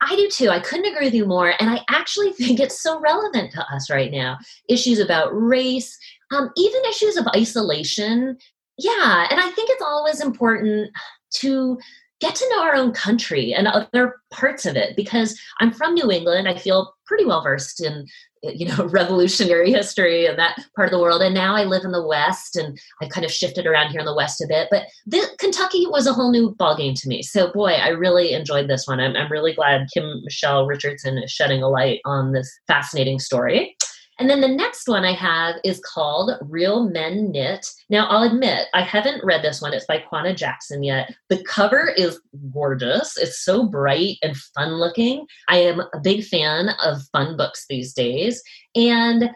I 0.01 0.15
do 0.15 0.29
too. 0.29 0.49
I 0.49 0.60
couldn't 0.60 0.91
agree 0.91 1.08
with 1.08 1.13
you 1.13 1.25
more. 1.25 1.53
And 1.60 1.69
I 1.69 1.81
actually 1.89 2.31
think 2.34 2.60
it's 2.60 2.81
so 2.81 2.99
relevant 2.99 3.51
to 3.53 3.65
us 3.73 3.89
right 3.89 4.12
now. 4.12 4.38
Issues 4.69 4.99
about 4.99 5.29
race, 5.31 5.97
um, 6.31 6.49
even 6.58 6.81
issues 6.86 7.17
of 7.17 7.27
isolation. 7.36 8.38
Yeah. 8.77 9.27
And 9.29 9.39
I 9.39 9.49
think 9.51 9.69
it's 9.69 9.84
always 9.84 10.21
important 10.21 10.91
to 11.36 11.77
get 12.21 12.36
to 12.36 12.49
know 12.49 12.63
our 12.63 12.75
own 12.75 12.93
country 12.93 13.54
and 13.54 13.67
other 13.67 14.15
parts 14.32 14.65
of 14.65 14.75
it 14.75 14.95
because 14.95 15.39
I'm 15.60 15.71
from 15.71 15.93
New 15.93 16.12
England. 16.12 16.47
I 16.47 16.58
feel 16.58 16.93
pretty 17.06 17.25
well 17.25 17.43
versed 17.43 17.84
in 17.84 18.06
you 18.43 18.67
know 18.67 18.86
revolutionary 18.91 19.71
history 19.71 20.25
and 20.25 20.38
that 20.38 20.58
part 20.75 20.88
of 20.88 20.91
the 20.91 20.99
world. 20.99 21.21
And 21.21 21.34
now 21.34 21.56
i 21.56 21.63
live 21.63 21.84
in 21.84 21.91
the 21.91 22.06
west 22.06 22.56
and 22.56 22.78
i've 23.01 23.10
kind 23.10 23.25
of 23.25 23.32
shifted 23.32 23.65
around 23.65 23.91
here 23.91 23.99
in 23.99 24.06
the 24.06 24.15
west 24.15 24.41
a 24.41 24.47
bit. 24.47 24.67
But 24.71 24.84
this, 25.06 25.30
kentucky 25.39 25.86
was 25.88 26.08
a 26.08 26.13
whole 26.13 26.32
new 26.32 26.56
ballgame 26.56 26.99
to 27.01 27.08
me. 27.08 27.23
So 27.23 27.51
boy 27.51 27.73
i 27.73 27.89
really 27.89 28.34
enjoyed 28.34 28.69
this 28.69 28.88
one. 28.88 28.99
I'm, 28.99 29.15
I'm 29.15 29.32
really 29.32 29.54
glad 29.54 29.88
kim 29.93 30.21
michele 30.23 30.67
richardson 30.67 31.17
is 31.17 31.32
shedding 31.32 31.63
a 31.63 31.69
light 31.69 32.01
on 32.06 32.32
this 32.32 32.51
fascinating 32.67 33.19
story 33.19 33.75
and 34.19 34.30
then 34.30 34.41
the 34.41 34.47
next 34.47 34.88
one 34.88 35.04
I 35.04 35.13
have 35.13 35.56
is 35.63 35.82
called 35.82 36.32
Real 36.41 36.89
Men 36.89 37.32
Knit. 37.32 37.67
Now, 37.89 38.08
I'll 38.08 38.23
admit, 38.23 38.67
I 38.73 38.82
haven't 38.82 39.23
read 39.25 39.41
this 39.41 39.62
one. 39.62 39.73
It's 39.73 39.86
by 39.86 40.04
Kwana 40.12 40.36
Jackson 40.36 40.84
yet. 40.84 41.13
The 41.30 41.43
cover 41.43 41.89
is 41.89 42.19
gorgeous. 42.54 43.17
It's 43.17 43.43
so 43.43 43.65
bright 43.65 44.17
and 44.23 44.38
fun 44.38 44.75
looking. 44.75 45.28
I 45.49 45.58
am 45.58 45.82
a 45.82 45.99
big 46.01 46.23
fan 46.23 46.69
of 46.84 47.01
fun 47.12 47.36
books 47.36 47.65
these 47.69 47.93
days. 47.93 48.41
And 48.73 49.30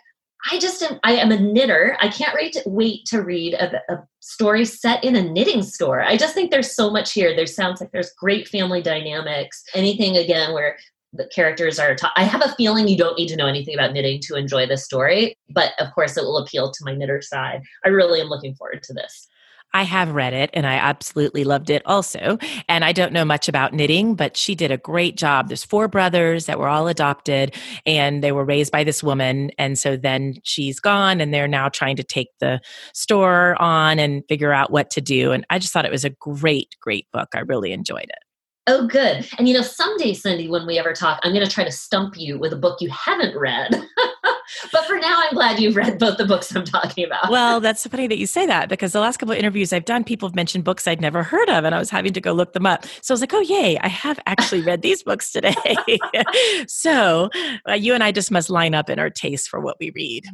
I 0.50 0.58
just 0.58 0.82
am, 0.82 1.00
I 1.04 1.13
am 1.15 1.34
a 1.34 1.39
knitter. 1.39 1.98
I 2.00 2.08
can't 2.08 2.34
wait 2.34 2.54
to, 2.54 2.63
wait 2.65 3.06
to 3.08 3.22
read 3.22 3.56
a, 3.56 3.82
a 3.94 4.08
story 4.22 4.63
set 4.63 5.04
in 5.04 5.18
a 5.18 5.22
knitting 5.22 5.63
store. 5.63 6.02
I 6.02 6.15
just 6.15 6.34
think 6.34 6.52
there's 6.52 6.74
so 6.74 6.89
much 6.89 7.12
here. 7.12 7.36
There 7.36 7.46
sounds 7.46 7.82
like 7.82 7.92
there's 7.92 8.13
great 8.13 8.48
family 8.48 8.82
dynamics. 8.82 9.62
Anything 9.74 10.15
again 10.15 10.54
where 10.54 10.78
the 11.13 11.28
characters 11.28 11.80
are 11.80 11.95
ta- 11.95 12.13
i 12.15 12.24
have 12.24 12.41
a 12.43 12.54
feeling 12.56 12.88
you 12.88 12.98
don't 12.98 13.17
need 13.17 13.28
to 13.28 13.36
know 13.36 13.48
anything 13.48 13.74
about 13.74 13.93
knitting 13.93 14.19
to 14.22 14.36
enjoy 14.36 14.65
this 14.65 14.84
story 14.84 15.38
but 15.50 15.72
of 15.80 15.93
course 15.93 16.17
it 16.17 16.24
will 16.24 16.38
appeal 16.38 16.72
to 16.72 16.86
my 16.86 16.93
knitter 16.93 17.22
side 17.22 17.62
i 17.86 17.89
really 17.89 18.22
am 18.22 18.28
looking 18.28 18.56
forward 18.56 18.82
to 18.84 18.93
this 18.93 19.28
I 19.74 19.84
have 19.84 20.12
read 20.12 20.34
it 20.34 20.50
and 20.54 20.65
I 20.65 20.76
absolutely 20.76 21.43
loved 21.43 21.69
it 21.69 21.84
also. 21.86 22.38
And 22.67 22.84
I 22.84 22.91
don't 22.91 23.13
know 23.13 23.26
much 23.26 23.48
about 23.48 23.74
knitting, 23.74 24.15
but 24.15 24.36
she 24.36 24.56
did 24.56 24.72
a 24.72 24.78
great 24.78 25.15
job. 25.15 25.48
There's 25.48 25.63
four 25.63 25.88
brothers 25.88 26.48
that 26.48 26.58
were 26.58 26.67
all 26.67 26.88
adopted 26.88 27.56
and 27.86 28.24
they 28.24 28.32
were 28.32 28.45
raised 28.45 28.72
by 28.72 28.84
this 28.84 29.04
woman. 29.04 29.52
And 29.58 29.78
so 29.78 29.95
then 29.95 30.36
she's 30.43 30.80
gone 30.80 31.22
and 31.22 31.34
they're 31.34 31.48
now 31.48 31.69
trying 31.69 31.98
to 31.98 32.04
take 32.04 32.30
the 32.39 32.60
store 32.93 33.62
on 33.62 34.00
and 34.00 34.24
figure 34.28 34.54
out 34.54 34.72
what 34.72 34.89
to 34.91 35.02
do. 35.02 35.32
And 35.32 35.45
I 35.50 35.60
just 35.60 35.72
thought 35.72 35.86
it 35.86 35.91
was 35.91 36.06
a 36.06 36.10
great, 36.10 36.76
great 36.82 37.06
book. 37.12 37.30
I 37.36 37.39
really 37.41 37.72
enjoyed 37.72 38.04
it. 38.10 38.29
Oh, 38.70 38.86
good. 38.86 39.28
And 39.40 39.48
you 39.48 39.56
know, 39.56 39.64
someday, 39.64 40.14
Cindy, 40.14 40.48
when 40.48 40.68
we 40.68 40.78
ever 40.78 40.94
talk, 40.94 41.20
I'm 41.24 41.34
going 41.34 41.44
to 41.44 41.52
try 41.52 41.64
to 41.64 41.72
stump 41.72 42.16
you 42.20 42.38
with 42.38 42.54
a 42.54 42.56
book 42.56 42.80
you 42.82 42.90
haven't 42.92 43.36
read. 43.36 43.72
but 44.72 44.86
for 44.86 45.00
now, 45.00 45.24
I'm 45.24 45.34
glad 45.34 45.60
you've 45.60 45.76
read 45.76 45.98
both 45.98 46.20
the 46.20 46.26
books 46.26 46.56
I'm 46.56 46.66
talking 46.66 47.04
about. 47.04 47.32
Well, 47.32 47.60
that's 47.62 47.82
so 47.82 47.90
funny 47.90 48.06
that 48.06 48.20
you 48.20 48.28
say 48.28 48.46
that 48.46 48.70
because 48.70 48.92
the 48.92 49.00
last 49.00 49.18
couple 49.18 49.34
of 49.34 49.40
interviews 49.40 49.74
I've 49.74 49.86
done, 49.86 50.04
people 50.04 50.30
have 50.30 50.36
mentioned 50.36 50.66
books 50.66 50.88
I'd 50.88 51.02
never 51.02 51.24
heard 51.24 51.50
of, 51.50 51.64
and 51.66 51.74
I 51.74 51.80
was 51.80 51.90
having 51.90 52.14
to 52.14 52.22
go 52.22 52.32
look 52.32 52.54
them 52.54 52.68
up. 52.68 52.86
So 53.02 53.12
I 53.12 53.16
was 53.16 53.22
like, 53.22 53.34
oh, 53.34 53.42
yay, 53.42 53.80
I 53.80 53.88
have 53.88 54.20
actually 54.28 54.62
read 54.62 54.84
these 54.84 55.02
books 55.02 55.32
today. 55.32 55.56
so 56.68 57.32
uh, 57.68 57.74
you 57.74 57.96
and 57.96 58.04
I 58.04 58.12
just 58.12 58.30
must 58.30 58.52
line 58.52 58.76
up 58.76 58.92
in 58.92 59.00
our 59.00 59.10
taste 59.10 59.50
for 59.50 59.60
what 59.60 59.78
we 59.80 59.90
read. 59.96 60.28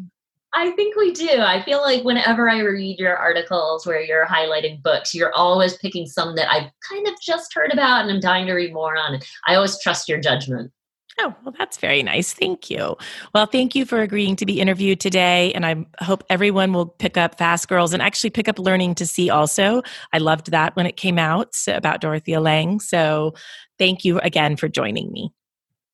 I 0.58 0.72
think 0.72 0.96
we 0.96 1.12
do. 1.12 1.42
I 1.42 1.62
feel 1.64 1.82
like 1.82 2.04
whenever 2.06 2.50
I 2.50 2.60
read 2.60 2.98
your 2.98 3.18
articles 3.18 3.86
where 3.86 4.02
you're 4.02 4.26
highlighting 4.26 4.82
books, 4.82 5.14
you're 5.14 5.34
always 5.34 5.78
picking 5.78 6.06
some 6.06 6.36
that 6.38 6.50
I've 6.50 6.72
kind 6.90 7.08
of 7.08 7.14
just 7.22 7.54
heard 7.54 7.74
about 7.74 8.04
and 8.04 8.12
I'm 8.12 8.22
dying 8.22 8.48
to 8.48 8.54
read 8.54 8.74
more 8.74 8.98
on. 8.98 9.20
I 9.48 9.56
always 9.56 9.78
trust 9.82 10.08
your 10.08 10.20
judgment. 10.20 10.72
Oh, 11.20 11.34
well, 11.44 11.54
that's 11.58 11.78
very 11.78 12.04
nice. 12.04 12.34
Thank 12.34 12.70
you. 12.70 12.96
Well, 13.34 13.46
thank 13.46 13.76
you 13.76 13.86
for 13.86 14.02
agreeing 14.02 14.36
to 14.38 14.46
be 14.46 14.60
interviewed 14.60 15.00
today. 15.00 15.54
And 15.54 15.66
I 15.66 15.86
hope 16.02 16.24
everyone 16.30 16.74
will 16.74 16.88
pick 16.88 17.18
up 17.18 17.38
Fast 17.38 17.68
Girls 17.68 17.94
and 17.94 18.02
actually 18.02 18.30
pick 18.30 18.48
up 18.48 18.60
Learning 18.60 18.96
to 18.96 19.06
See 19.06 19.30
also. 19.30 19.82
I 20.14 20.18
loved 20.18 20.52
that 20.52 20.76
when 20.76 20.86
it 20.86 20.98
came 20.98 21.18
out 21.18 21.56
about 21.68 22.02
Dorothea 22.02 22.40
Lange. 22.40 22.80
So 22.80 23.34
thank 23.78 24.04
you 24.04 24.20
again 24.20 24.56
for 24.58 24.68
joining 24.68 25.12
me. 25.12 25.32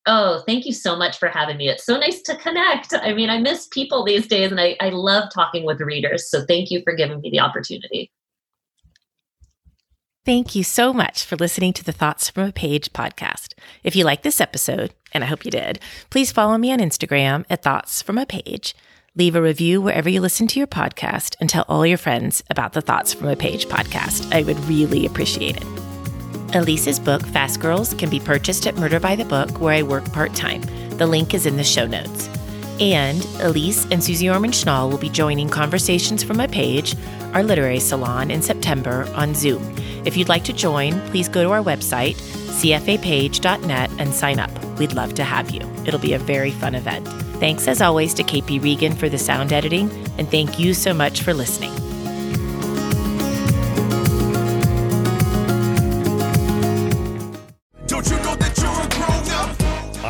Oh, 0.07 0.41
thank 0.47 0.65
you 0.65 0.73
so 0.73 0.95
much 0.95 1.19
for 1.19 1.27
having 1.27 1.57
me. 1.57 1.69
It's 1.69 1.85
so 1.85 1.97
nice 1.97 2.21
to 2.23 2.35
connect. 2.37 2.93
I 2.93 3.13
mean, 3.13 3.29
I 3.29 3.39
miss 3.39 3.67
people 3.67 4.03
these 4.03 4.27
days 4.27 4.49
and 4.49 4.59
I, 4.59 4.75
I 4.81 4.89
love 4.89 5.29
talking 5.31 5.63
with 5.63 5.79
readers. 5.79 6.29
So 6.29 6.43
thank 6.45 6.71
you 6.71 6.81
for 6.83 6.93
giving 6.93 7.21
me 7.21 7.29
the 7.29 7.39
opportunity. 7.39 8.11
Thank 10.23 10.53
you 10.53 10.63
so 10.63 10.93
much 10.93 11.25
for 11.25 11.35
listening 11.35 11.73
to 11.73 11.83
the 11.83 11.91
Thoughts 11.91 12.29
from 12.29 12.47
a 12.47 12.51
Page 12.51 12.93
podcast. 12.93 13.53
If 13.83 13.95
you 13.95 14.03
like 14.03 14.21
this 14.21 14.39
episode, 14.39 14.93
and 15.13 15.23
I 15.23 15.27
hope 15.27 15.45
you 15.45 15.51
did, 15.51 15.79
please 16.11 16.31
follow 16.31 16.57
me 16.59 16.71
on 16.71 16.79
Instagram 16.79 17.43
at 17.49 17.63
Thoughts 17.63 18.03
from 18.03 18.19
a 18.19 18.25
Page. 18.27 18.75
Leave 19.15 19.35
a 19.35 19.41
review 19.41 19.81
wherever 19.81 20.09
you 20.09 20.21
listen 20.21 20.47
to 20.47 20.59
your 20.59 20.67
podcast 20.67 21.35
and 21.39 21.49
tell 21.49 21.65
all 21.67 21.85
your 21.85 21.97
friends 21.97 22.43
about 22.49 22.73
the 22.73 22.81
Thoughts 22.81 23.15
from 23.15 23.29
a 23.29 23.35
Page 23.35 23.65
podcast. 23.65 24.31
I 24.33 24.43
would 24.43 24.59
really 24.65 25.07
appreciate 25.07 25.57
it. 25.57 25.80
Elise's 26.53 26.99
book, 26.99 27.25
Fast 27.27 27.59
Girls, 27.59 27.93
can 27.93 28.09
be 28.09 28.19
purchased 28.19 28.67
at 28.67 28.75
Murder 28.75 28.99
by 28.99 29.15
the 29.15 29.25
Book, 29.25 29.59
where 29.59 29.73
I 29.73 29.83
work 29.83 30.05
part 30.11 30.33
time. 30.33 30.61
The 30.97 31.07
link 31.07 31.33
is 31.33 31.45
in 31.45 31.57
the 31.57 31.63
show 31.63 31.87
notes. 31.87 32.29
And 32.79 33.23
Elise 33.41 33.85
and 33.91 34.03
Susie 34.03 34.29
Orman 34.29 34.51
Schnall 34.51 34.89
will 34.89 34.97
be 34.97 35.09
joining 35.09 35.49
Conversations 35.49 36.23
from 36.23 36.39
a 36.39 36.47
Page, 36.47 36.95
our 37.33 37.43
literary 37.43 37.79
salon, 37.79 38.31
in 38.31 38.41
September 38.41 39.07
on 39.15 39.35
Zoom. 39.35 39.63
If 40.05 40.17
you'd 40.17 40.29
like 40.29 40.43
to 40.45 40.53
join, 40.53 40.99
please 41.09 41.29
go 41.29 41.43
to 41.43 41.51
our 41.51 41.63
website, 41.63 42.15
cfapage.net, 42.15 43.91
and 43.99 44.13
sign 44.13 44.39
up. 44.39 44.51
We'd 44.79 44.93
love 44.93 45.13
to 45.15 45.23
have 45.23 45.51
you. 45.51 45.61
It'll 45.85 45.99
be 45.99 46.13
a 46.13 46.19
very 46.19 46.51
fun 46.51 46.75
event. 46.75 47.07
Thanks 47.39 47.67
as 47.67 47.81
always 47.81 48.13
to 48.15 48.23
KP 48.23 48.61
Regan 48.63 48.93
for 48.93 49.09
the 49.09 49.17
sound 49.17 49.53
editing, 49.53 49.89
and 50.17 50.29
thank 50.29 50.59
you 50.59 50.73
so 50.73 50.93
much 50.93 51.21
for 51.21 51.33
listening. 51.33 51.90